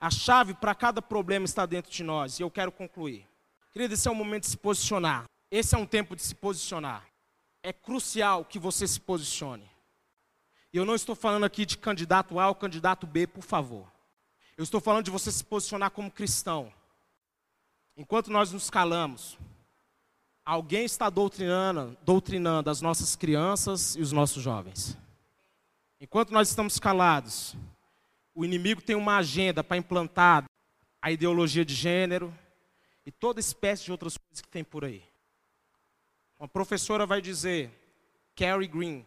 A 0.00 0.10
chave 0.10 0.54
para 0.54 0.74
cada 0.74 1.02
problema 1.02 1.44
está 1.44 1.66
dentro 1.66 1.90
de 1.90 2.04
nós 2.04 2.38
e 2.38 2.42
eu 2.42 2.50
quero 2.50 2.70
concluir. 2.70 3.26
Querido, 3.72 3.94
esse 3.94 4.06
é 4.06 4.10
o 4.10 4.14
momento 4.14 4.42
de 4.42 4.50
se 4.50 4.56
posicionar. 4.56 5.24
Esse 5.50 5.74
é 5.74 5.78
um 5.78 5.86
tempo 5.86 6.14
de 6.14 6.22
se 6.22 6.34
posicionar. 6.34 7.04
É 7.62 7.72
crucial 7.72 8.44
que 8.44 8.58
você 8.58 8.86
se 8.86 9.00
posicione. 9.00 9.68
E 10.72 10.76
eu 10.76 10.84
não 10.84 10.94
estou 10.94 11.14
falando 11.14 11.44
aqui 11.44 11.64
de 11.64 11.78
candidato 11.78 12.38
A 12.38 12.48
ou 12.48 12.54
candidato 12.54 13.06
B, 13.06 13.26
por 13.26 13.42
favor. 13.42 13.90
Eu 14.56 14.62
estou 14.62 14.80
falando 14.80 15.04
de 15.04 15.10
você 15.10 15.32
se 15.32 15.42
posicionar 15.42 15.90
como 15.90 16.10
cristão. 16.10 16.72
Enquanto 17.98 18.30
nós 18.30 18.52
nos 18.52 18.70
calamos, 18.70 19.36
alguém 20.44 20.84
está 20.84 21.10
doutrinando, 21.10 21.98
doutrinando 22.02 22.70
as 22.70 22.80
nossas 22.80 23.16
crianças 23.16 23.96
e 23.96 24.00
os 24.00 24.12
nossos 24.12 24.40
jovens. 24.40 24.96
Enquanto 26.00 26.32
nós 26.32 26.48
estamos 26.48 26.78
calados, 26.78 27.56
o 28.32 28.44
inimigo 28.44 28.80
tem 28.80 28.94
uma 28.94 29.16
agenda 29.16 29.64
para 29.64 29.76
implantar 29.76 30.44
a 31.02 31.10
ideologia 31.10 31.64
de 31.64 31.74
gênero 31.74 32.32
e 33.04 33.10
toda 33.10 33.40
espécie 33.40 33.86
de 33.86 33.90
outras 33.90 34.16
coisas 34.16 34.40
que 34.40 34.48
tem 34.48 34.62
por 34.62 34.84
aí. 34.84 35.02
Uma 36.38 36.46
professora 36.46 37.04
vai 37.04 37.20
dizer, 37.20 37.68
Carrie 38.36 38.68
Green, 38.68 39.04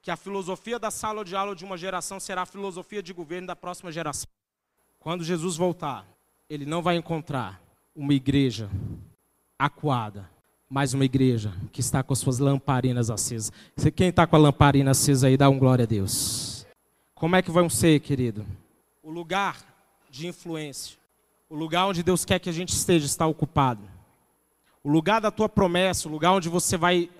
que 0.00 0.12
a 0.12 0.16
filosofia 0.16 0.78
da 0.78 0.92
sala 0.92 1.24
de 1.24 1.34
aula 1.34 1.56
de 1.56 1.64
uma 1.64 1.76
geração 1.76 2.20
será 2.20 2.42
a 2.42 2.46
filosofia 2.46 3.02
de 3.02 3.12
governo 3.12 3.48
da 3.48 3.56
próxima 3.56 3.90
geração. 3.90 4.30
Quando 5.00 5.24
Jesus 5.24 5.56
voltar, 5.56 6.06
ele 6.48 6.64
não 6.64 6.80
vai 6.80 6.94
encontrar 6.94 7.60
uma 7.98 8.14
igreja 8.14 8.70
acuada, 9.58 10.30
mas 10.70 10.94
uma 10.94 11.04
igreja 11.04 11.52
que 11.72 11.80
está 11.80 12.00
com 12.00 12.14
suas 12.14 12.38
lamparinas 12.38 13.10
acesas. 13.10 13.50
Quem 13.96 14.10
está 14.10 14.24
com 14.24 14.36
a 14.36 14.38
lamparina 14.38 14.92
acesa 14.92 15.26
aí, 15.26 15.36
dá 15.36 15.50
um 15.50 15.58
glória 15.58 15.82
a 15.82 15.86
Deus. 15.86 16.64
Como 17.12 17.34
é 17.34 17.42
que 17.42 17.50
vão 17.50 17.68
ser, 17.68 17.98
querido? 17.98 18.46
O 19.02 19.10
lugar 19.10 19.56
de 20.08 20.28
influência, 20.28 20.96
o 21.50 21.56
lugar 21.56 21.86
onde 21.86 22.04
Deus 22.04 22.24
quer 22.24 22.38
que 22.38 22.48
a 22.48 22.52
gente 22.52 22.68
esteja, 22.68 23.04
está 23.04 23.26
ocupado. 23.26 23.82
O 24.84 24.88
lugar 24.88 25.20
da 25.20 25.32
tua 25.32 25.48
promessa, 25.48 26.08
o 26.08 26.12
lugar 26.12 26.30
onde 26.30 26.48
você 26.48 26.76
vai 26.76 27.10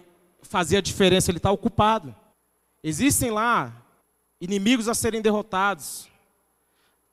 fazer 0.43 0.77
a 0.77 0.81
diferença, 0.81 1.29
ele 1.29 1.39
está 1.39 1.51
ocupado. 1.51 2.15
Existem 2.85 3.33
lá 3.33 3.73
inimigos 4.41 4.87
a 4.87 4.95
serem 4.95 5.21
derrotados. 5.21 6.09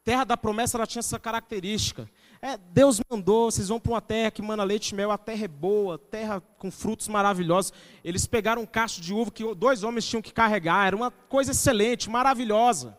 Terra 0.04 0.24
da 0.24 0.38
promessa 0.38 0.78
ela 0.78 0.86
tinha 0.86 1.00
essa 1.00 1.18
característica. 1.18 2.08
É, 2.48 2.60
Deus 2.72 3.02
mandou, 3.10 3.50
vocês 3.50 3.70
vão 3.70 3.80
para 3.80 3.92
uma 3.92 4.02
terra 4.02 4.30
que 4.30 4.40
mana 4.40 4.64
leite 4.64 4.90
e 4.90 4.96
mel, 4.96 5.10
a 5.10 5.18
terra 5.18 5.46
é 5.46 5.48
boa, 5.48 5.98
terra 5.98 6.40
com 6.60 6.70
frutos 6.70 7.08
maravilhosos. 7.08 7.74
Eles 8.04 8.28
pegaram 8.28 8.62
um 8.62 8.68
cacho 8.68 9.02
de 9.02 9.12
uva 9.12 9.32
que 9.32 9.56
dois 9.56 9.82
homens 9.82 10.06
tinham 10.06 10.22
que 10.22 10.32
carregar, 10.32 10.86
era 10.86 10.96
uma 10.96 11.10
coisa 11.10 11.54
excelente, 11.54 12.08
maravilhosa. 12.08 12.96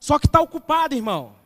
Só 0.00 0.18
que 0.18 0.26
está 0.26 0.40
ocupado, 0.40 0.96
irmão. 0.96 1.36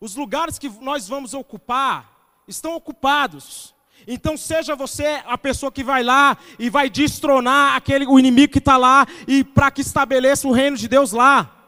Os 0.00 0.16
lugares 0.16 0.58
que 0.58 0.68
nós 0.68 1.06
vamos 1.06 1.32
ocupar 1.32 2.42
estão 2.48 2.74
ocupados. 2.74 3.72
Então 4.04 4.36
seja 4.36 4.74
você 4.74 5.22
a 5.26 5.38
pessoa 5.38 5.70
que 5.70 5.84
vai 5.84 6.02
lá 6.02 6.36
e 6.58 6.68
vai 6.68 6.90
destronar 6.90 7.76
aquele 7.76 8.04
o 8.04 8.18
inimigo 8.18 8.52
que 8.52 8.58
está 8.58 8.76
lá 8.76 9.06
e 9.28 9.44
para 9.44 9.70
que 9.70 9.80
estabeleça 9.80 10.48
o 10.48 10.52
reino 10.52 10.76
de 10.76 10.88
Deus 10.88 11.12
lá. 11.12 11.61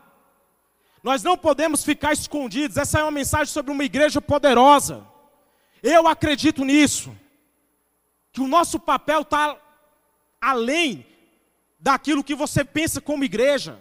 Nós 1.05 1.23
não 1.23 1.37
podemos 1.37 1.85
ficar 1.85 2.15
escondidos. 2.15 2.79
Essa 2.79 3.01
é 3.01 3.03
uma 3.03 3.11
mensagem 3.11 3.53
sobre 3.53 3.71
uma 3.71 3.85
igreja 3.85 4.23
poderosa. 4.23 5.07
Eu 5.83 6.09
acredito 6.09 6.65
nisso. 6.65 7.15
Que 8.33 8.41
o 8.41 8.49
nosso 8.49 8.81
papel 8.81 9.21
está 9.21 9.55
além 10.41 11.07
daquilo 11.79 12.25
que 12.25 12.35
você 12.35 12.65
pensa 12.65 13.03
como 13.03 13.23
igreja. 13.23 13.79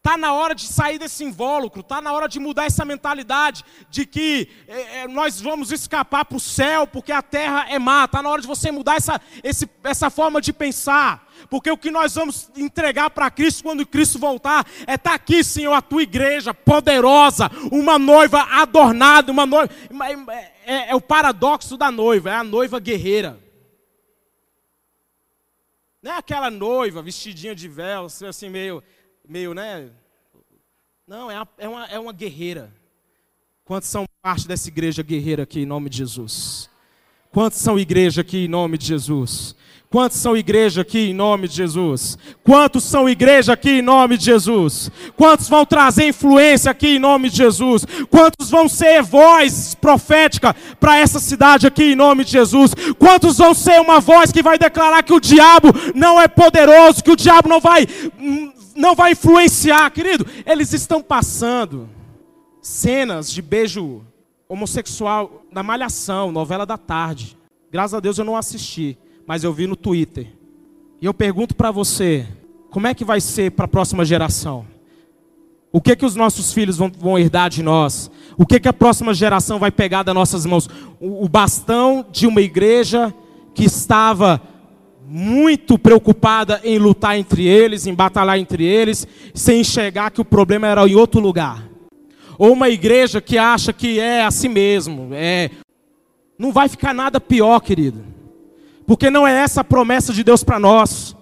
Está 0.00 0.16
na 0.16 0.32
hora 0.32 0.54
de 0.54 0.66
sair 0.66 0.98
desse 0.98 1.22
invólucro, 1.22 1.82
está 1.82 2.00
na 2.00 2.10
hora 2.10 2.26
de 2.26 2.40
mudar 2.40 2.64
essa 2.64 2.86
mentalidade 2.86 3.62
de 3.90 4.06
que 4.06 4.48
é, 4.66 5.00
é, 5.00 5.08
nós 5.08 5.38
vamos 5.38 5.70
escapar 5.70 6.24
para 6.24 6.38
o 6.38 6.40
céu 6.40 6.86
porque 6.86 7.12
a 7.12 7.20
terra 7.20 7.66
é 7.68 7.78
má. 7.78 8.06
Está 8.06 8.22
na 8.22 8.30
hora 8.30 8.40
de 8.40 8.46
você 8.46 8.70
mudar 8.70 8.96
essa, 8.96 9.20
esse, 9.44 9.68
essa 9.84 10.08
forma 10.08 10.40
de 10.40 10.54
pensar. 10.54 11.28
Porque 11.50 11.70
o 11.70 11.76
que 11.76 11.90
nós 11.90 12.14
vamos 12.14 12.50
entregar 12.56 13.10
para 13.10 13.30
Cristo 13.30 13.62
quando 13.62 13.86
Cristo 13.86 14.18
voltar 14.18 14.66
é 14.86 14.94
estar 14.94 15.10
tá 15.10 15.14
aqui, 15.14 15.44
Senhor, 15.44 15.74
a 15.74 15.82
tua 15.82 16.02
igreja 16.02 16.54
poderosa, 16.54 17.50
uma 17.70 17.98
noiva 17.98 18.40
adornada, 18.52 19.30
uma 19.30 19.44
noiva. 19.44 19.70
É, 20.30 20.52
é, 20.64 20.90
é 20.92 20.94
o 20.94 21.00
paradoxo 21.02 21.76
da 21.76 21.90
noiva, 21.90 22.30
é 22.30 22.36
a 22.36 22.44
noiva 22.44 22.80
guerreira. 22.80 23.38
Não 26.02 26.12
é 26.12 26.16
aquela 26.16 26.50
noiva 26.50 27.02
vestidinha 27.02 27.54
de 27.54 27.68
véu, 27.68 28.06
assim, 28.06 28.48
meio 28.48 28.82
meio, 29.28 29.54
né? 29.54 29.90
Não, 31.06 31.30
é 31.30 31.36
uma, 31.36 31.48
é 31.58 31.68
uma, 31.68 31.86
é 31.86 31.98
uma 31.98 32.12
guerreira. 32.12 32.72
Quantos 33.64 33.88
são 33.88 34.04
parte 34.22 34.46
dessa 34.48 34.68
igreja 34.68 35.02
guerreira 35.02 35.44
aqui 35.44 35.60
em 35.60 35.66
nome 35.66 35.88
de 35.88 35.98
Jesus? 35.98 36.68
Quantos 37.32 37.58
são 37.58 37.78
igreja 37.78 38.22
aqui 38.22 38.44
em 38.44 38.48
nome 38.48 38.76
de 38.76 38.86
Jesus? 38.86 39.54
Quantos 39.88 40.18
são 40.18 40.36
igreja 40.36 40.82
aqui 40.82 41.10
em 41.10 41.14
nome 41.14 41.48
de 41.48 41.56
Jesus? 41.56 42.16
Quantos 42.44 42.84
são 42.84 43.08
igreja 43.08 43.54
aqui 43.54 43.78
em 43.78 43.82
nome 43.82 44.16
de 44.16 44.24
Jesus? 44.24 44.88
Quantos 45.16 45.48
vão 45.48 45.66
trazer 45.66 46.06
influência 46.06 46.70
aqui 46.70 46.96
em 46.96 46.98
nome 47.00 47.28
de 47.28 47.38
Jesus? 47.38 47.84
Quantos 48.08 48.50
vão 48.50 48.68
ser 48.68 49.02
voz 49.02 49.74
profética 49.74 50.54
para 50.78 50.96
essa 50.96 51.18
cidade 51.18 51.66
aqui 51.66 51.92
em 51.92 51.96
nome 51.96 52.24
de 52.24 52.30
Jesus? 52.30 52.72
Quantos 53.00 53.38
vão 53.38 53.52
ser 53.52 53.80
uma 53.80 53.98
voz 53.98 54.30
que 54.30 54.44
vai 54.44 54.56
declarar 54.56 55.02
que 55.02 55.12
o 55.12 55.20
diabo 55.20 55.68
não 55.92 56.20
é 56.20 56.28
poderoso, 56.28 57.02
que 57.02 57.10
o 57.10 57.16
diabo 57.16 57.48
não 57.48 57.58
vai 57.60 57.84
não 58.74 58.94
vai 58.94 59.12
influenciar, 59.12 59.90
querido. 59.90 60.26
Eles 60.46 60.72
estão 60.72 61.02
passando 61.02 61.88
cenas 62.62 63.30
de 63.30 63.40
beijo 63.40 64.02
homossexual 64.48 65.44
na 65.50 65.62
Malhação, 65.62 66.32
novela 66.32 66.66
da 66.66 66.76
tarde. 66.76 67.36
Graças 67.70 67.94
a 67.94 68.00
Deus 68.00 68.18
eu 68.18 68.24
não 68.24 68.36
assisti, 68.36 68.98
mas 69.26 69.44
eu 69.44 69.52
vi 69.52 69.66
no 69.66 69.76
Twitter. 69.76 70.26
E 71.00 71.06
eu 71.06 71.14
pergunto 71.14 71.54
para 71.54 71.70
você, 71.70 72.26
como 72.70 72.86
é 72.86 72.94
que 72.94 73.04
vai 73.04 73.20
ser 73.20 73.52
para 73.52 73.64
a 73.64 73.68
próxima 73.68 74.04
geração? 74.04 74.66
O 75.72 75.80
que 75.80 75.94
que 75.94 76.04
os 76.04 76.16
nossos 76.16 76.52
filhos 76.52 76.76
vão, 76.76 76.90
vão, 76.90 77.18
herdar 77.18 77.48
de 77.48 77.62
nós? 77.62 78.10
O 78.36 78.44
que 78.44 78.58
que 78.58 78.68
a 78.68 78.72
próxima 78.72 79.14
geração 79.14 79.58
vai 79.58 79.70
pegar 79.70 80.02
das 80.02 80.14
nossas 80.14 80.44
mãos? 80.44 80.68
O, 80.98 81.24
o 81.24 81.28
bastão 81.28 82.04
de 82.10 82.26
uma 82.26 82.40
igreja 82.40 83.14
que 83.54 83.64
estava 83.64 84.42
muito 85.12 85.76
preocupada 85.76 86.60
em 86.62 86.78
lutar 86.78 87.18
entre 87.18 87.44
eles, 87.44 87.84
em 87.84 87.92
batalhar 87.92 88.38
entre 88.38 88.64
eles, 88.64 89.08
sem 89.34 89.60
enxergar 89.60 90.12
que 90.12 90.20
o 90.20 90.24
problema 90.24 90.68
era 90.68 90.86
em 90.86 90.94
outro 90.94 91.20
lugar. 91.20 91.68
Ou 92.38 92.52
uma 92.52 92.68
igreja 92.68 93.20
que 93.20 93.36
acha 93.36 93.72
que 93.72 93.98
é 93.98 94.22
assim 94.22 94.48
mesmo, 94.48 95.08
é 95.12 95.50
não 96.38 96.52
vai 96.52 96.68
ficar 96.68 96.94
nada 96.94 97.20
pior, 97.20 97.58
querido. 97.58 98.04
Porque 98.86 99.10
não 99.10 99.26
é 99.26 99.32
essa 99.32 99.62
a 99.62 99.64
promessa 99.64 100.12
de 100.12 100.22
Deus 100.22 100.44
para 100.44 100.60
nós. 100.60 101.16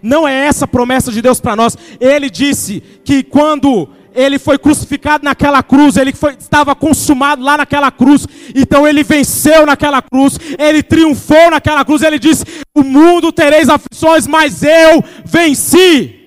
Não 0.00 0.26
é 0.26 0.46
essa 0.46 0.64
a 0.64 0.68
promessa 0.68 1.10
de 1.10 1.20
Deus 1.20 1.40
para 1.40 1.56
nós. 1.56 1.76
Ele 2.00 2.30
disse 2.30 2.80
que 3.04 3.24
quando 3.24 3.88
ele 4.14 4.38
foi 4.38 4.58
crucificado 4.58 5.24
naquela 5.24 5.62
cruz, 5.62 5.96
ele 5.96 6.12
foi, 6.12 6.34
estava 6.38 6.74
consumado 6.74 7.42
lá 7.42 7.56
naquela 7.56 7.90
cruz, 7.90 8.26
então 8.54 8.86
ele 8.86 9.02
venceu 9.02 9.66
naquela 9.66 10.00
cruz, 10.00 10.38
ele 10.58 10.82
triunfou 10.82 11.50
naquela 11.50 11.84
cruz, 11.84 12.02
ele 12.02 12.18
disse: 12.18 12.44
O 12.74 12.82
mundo 12.82 13.32
tereis 13.32 13.68
aflições, 13.68 14.26
mas 14.26 14.62
eu 14.62 15.04
venci. 15.24 16.21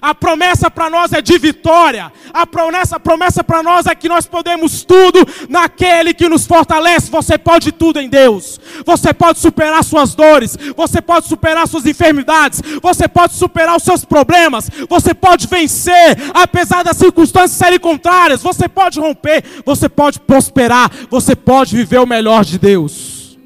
A 0.00 0.14
promessa 0.14 0.70
para 0.70 0.90
nós 0.90 1.12
é 1.12 1.22
de 1.22 1.38
vitória. 1.38 2.12
A 2.32 2.46
promessa, 2.46 2.96
a 2.96 3.00
promessa 3.00 3.42
para 3.42 3.62
nós 3.62 3.86
é 3.86 3.94
que 3.94 4.08
nós 4.08 4.26
podemos 4.26 4.84
tudo 4.84 5.26
naquele 5.48 6.12
que 6.12 6.28
nos 6.28 6.46
fortalece. 6.46 7.10
Você 7.10 7.38
pode 7.38 7.72
tudo 7.72 8.00
em 8.00 8.08
Deus. 8.08 8.60
Você 8.84 9.12
pode 9.14 9.38
superar 9.38 9.82
suas 9.82 10.14
dores. 10.14 10.56
Você 10.76 11.00
pode 11.00 11.26
superar 11.26 11.66
suas 11.66 11.86
enfermidades. 11.86 12.60
Você 12.82 13.08
pode 13.08 13.34
superar 13.34 13.76
os 13.76 13.82
seus 13.82 14.04
problemas. 14.04 14.70
Você 14.88 15.14
pode 15.14 15.46
vencer, 15.46 16.16
apesar 16.34 16.82
das 16.82 16.96
circunstâncias 16.96 17.52
serem 17.52 17.78
contrárias. 17.78 18.42
Você 18.42 18.68
pode 18.68 19.00
romper. 19.00 19.44
Você 19.64 19.88
pode 19.88 20.20
prosperar. 20.20 20.90
Você 21.10 21.34
pode 21.34 21.76
viver 21.76 21.98
o 21.98 22.06
melhor 22.06 22.44
de 22.44 22.58
Deus. 22.58 23.38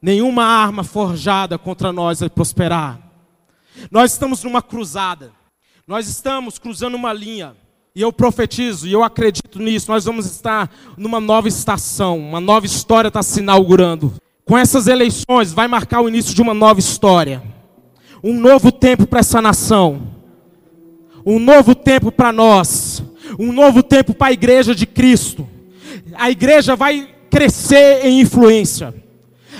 Nenhuma 0.00 0.44
arma 0.44 0.84
forjada 0.84 1.58
contra 1.58 1.92
nós 1.92 2.20
vai 2.20 2.30
prosperar. 2.30 3.07
Nós 3.90 4.12
estamos 4.12 4.42
numa 4.44 4.62
cruzada. 4.62 5.32
Nós 5.86 6.08
estamos 6.08 6.58
cruzando 6.58 6.94
uma 6.94 7.12
linha. 7.12 7.56
E 7.94 8.02
eu 8.02 8.12
profetizo, 8.12 8.86
e 8.86 8.92
eu 8.92 9.02
acredito 9.02 9.58
nisso, 9.58 9.90
nós 9.90 10.04
vamos 10.04 10.24
estar 10.26 10.70
numa 10.96 11.18
nova 11.18 11.48
estação, 11.48 12.16
uma 12.16 12.40
nova 12.40 12.64
história 12.64 13.08
está 13.08 13.24
se 13.24 13.40
inaugurando. 13.40 14.14
Com 14.44 14.56
essas 14.56 14.86
eleições, 14.86 15.52
vai 15.52 15.66
marcar 15.66 16.00
o 16.00 16.08
início 16.08 16.34
de 16.34 16.40
uma 16.40 16.54
nova 16.54 16.78
história. 16.78 17.42
Um 18.22 18.34
novo 18.34 18.70
tempo 18.70 19.06
para 19.06 19.20
essa 19.20 19.42
nação. 19.42 20.12
Um 21.26 21.38
novo 21.38 21.74
tempo 21.74 22.12
para 22.12 22.32
nós. 22.32 23.02
Um 23.38 23.52
novo 23.52 23.82
tempo 23.82 24.14
para 24.14 24.28
a 24.28 24.32
igreja 24.32 24.74
de 24.74 24.86
Cristo. 24.86 25.48
A 26.14 26.30
igreja 26.30 26.76
vai 26.76 27.08
crescer 27.30 28.06
em 28.06 28.20
influência. 28.20 28.94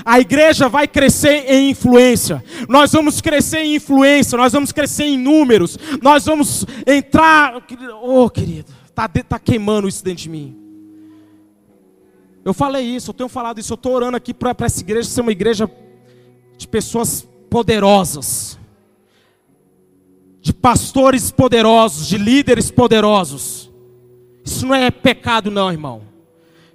A 0.04 0.20
igreja 0.20 0.68
vai 0.68 0.86
crescer 0.86 1.44
em 1.50 1.70
influência. 1.70 2.42
Nós 2.68 2.92
vamos 2.92 3.20
crescer 3.20 3.60
em 3.60 3.76
influência, 3.76 4.36
nós 4.36 4.52
vamos 4.52 4.72
crescer 4.72 5.04
em 5.04 5.18
números. 5.18 5.78
Nós 6.02 6.24
vamos 6.24 6.66
entrar. 6.86 7.62
Oh, 8.02 8.28
querido, 8.28 8.72
está 8.88 9.08
tá 9.08 9.38
queimando 9.38 9.88
isso 9.88 10.04
dentro 10.04 10.22
de 10.22 10.28
mim. 10.28 10.56
Eu 12.44 12.54
falei 12.54 12.84
isso, 12.84 13.10
eu 13.10 13.14
tenho 13.14 13.28
falado 13.28 13.60
isso, 13.60 13.72
eu 13.72 13.76
estou 13.76 13.92
orando 13.92 14.16
aqui 14.16 14.32
para 14.32 14.54
essa 14.60 14.80
igreja 14.80 15.08
ser 15.08 15.20
uma 15.20 15.32
igreja 15.32 15.70
de 16.56 16.66
pessoas 16.66 17.28
poderosas, 17.50 18.58
de 20.40 20.52
pastores 20.52 21.30
poderosos, 21.30 22.06
de 22.06 22.16
líderes 22.16 22.70
poderosos. 22.70 23.70
Isso 24.44 24.64
não 24.64 24.74
é 24.74 24.90
pecado, 24.90 25.50
não, 25.50 25.70
irmão. 25.70 26.02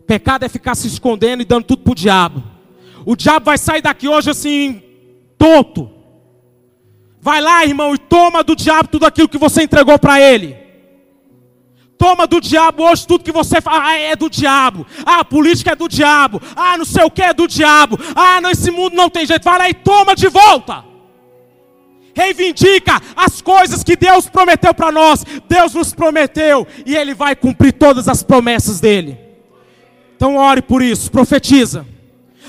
Pecado 0.05 0.43
é 0.43 0.49
ficar 0.49 0.75
se 0.75 0.87
escondendo 0.87 1.41
e 1.41 1.45
dando 1.45 1.63
tudo 1.63 1.81
para 1.81 1.91
o 1.91 1.95
diabo. 1.95 2.52
O 3.05 3.15
diabo 3.15 3.45
vai 3.45 3.57
sair 3.57 3.81
daqui 3.81 4.07
hoje 4.07 4.29
assim, 4.29 4.81
tonto. 5.37 5.89
Vai 7.19 7.41
lá, 7.41 7.65
irmão, 7.65 7.93
e 7.95 7.97
toma 7.97 8.43
do 8.43 8.55
diabo 8.55 8.89
tudo 8.89 9.05
aquilo 9.05 9.29
que 9.29 9.37
você 9.37 9.63
entregou 9.63 9.97
para 9.97 10.19
ele. 10.19 10.57
Toma 11.97 12.27
do 12.27 12.41
diabo 12.41 12.83
hoje 12.83 13.07
tudo 13.07 13.23
que 13.23 13.31
você 13.31 13.61
fala, 13.61 13.87
ah, 13.87 13.97
é 13.97 14.15
do 14.15 14.29
diabo. 14.29 14.85
Ah, 15.05 15.19
a 15.19 15.25
política 15.25 15.71
é 15.71 15.75
do 15.75 15.87
diabo. 15.87 16.41
Ah, 16.55 16.77
não 16.77 16.83
sei 16.83 17.03
o 17.05 17.09
que 17.09 17.21
é 17.21 17.33
do 17.33 17.47
diabo. 17.47 17.97
Ah, 18.13 18.41
não, 18.41 18.51
esse 18.51 18.69
mundo 18.69 18.93
não 18.93 19.09
tem 19.09 19.25
jeito. 19.25 19.43
Vai 19.43 19.57
lá 19.57 19.69
e 19.69 19.73
toma 19.73 20.13
de 20.13 20.27
volta. 20.27 20.83
Reivindica 22.13 23.01
as 23.15 23.41
coisas 23.41 23.83
que 23.83 23.95
Deus 23.95 24.27
prometeu 24.27 24.73
para 24.73 24.91
nós. 24.91 25.23
Deus 25.47 25.73
nos 25.73 25.93
prometeu 25.93 26.67
e 26.85 26.95
Ele 26.95 27.13
vai 27.13 27.35
cumprir 27.35 27.71
todas 27.71 28.09
as 28.09 28.21
promessas 28.21 28.81
dele. 28.81 29.17
Então 30.15 30.35
ore 30.35 30.61
por 30.61 30.81
isso, 30.81 31.09
profetiza. 31.09 31.92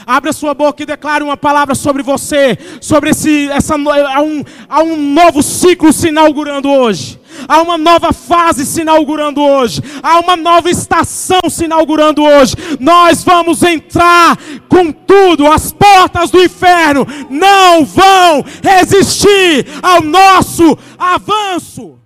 Abra 0.07 0.33
sua 0.33 0.55
boca 0.55 0.83
e 0.83 0.87
declare 0.87 1.25
uma 1.25 1.37
palavra 1.37 1.75
sobre 1.75 2.03
você, 2.03 2.59
sobre 2.81 3.11
esse, 3.11 3.49
essa, 3.51 3.75
há 3.75 4.21
um, 4.21 4.45
há 4.69 4.83
um 4.83 4.97
novo 4.97 5.43
ciclo 5.43 5.93
se 5.93 6.09
inaugurando 6.09 6.71
hoje. 6.71 7.21
Há 7.49 7.61
uma 7.63 7.77
nova 7.77 8.13
fase 8.13 8.65
se 8.65 8.83
inaugurando 8.83 9.41
hoje. 9.41 9.83
Há 10.03 10.21
uma 10.21 10.37
nova 10.37 10.71
estação 10.71 11.41
se 11.49 11.65
inaugurando 11.65 12.23
hoje. 12.23 12.55
Nós 12.79 13.25
vamos 13.25 13.63
entrar 13.63 14.39
com 14.69 14.93
tudo. 14.93 15.47
As 15.47 15.73
portas 15.73 16.31
do 16.31 16.43
inferno 16.43 17.07
não 17.29 17.85
vão 17.85 18.45
resistir 18.63 19.67
ao 19.83 20.01
nosso 20.01 20.79
avanço. 20.99 22.04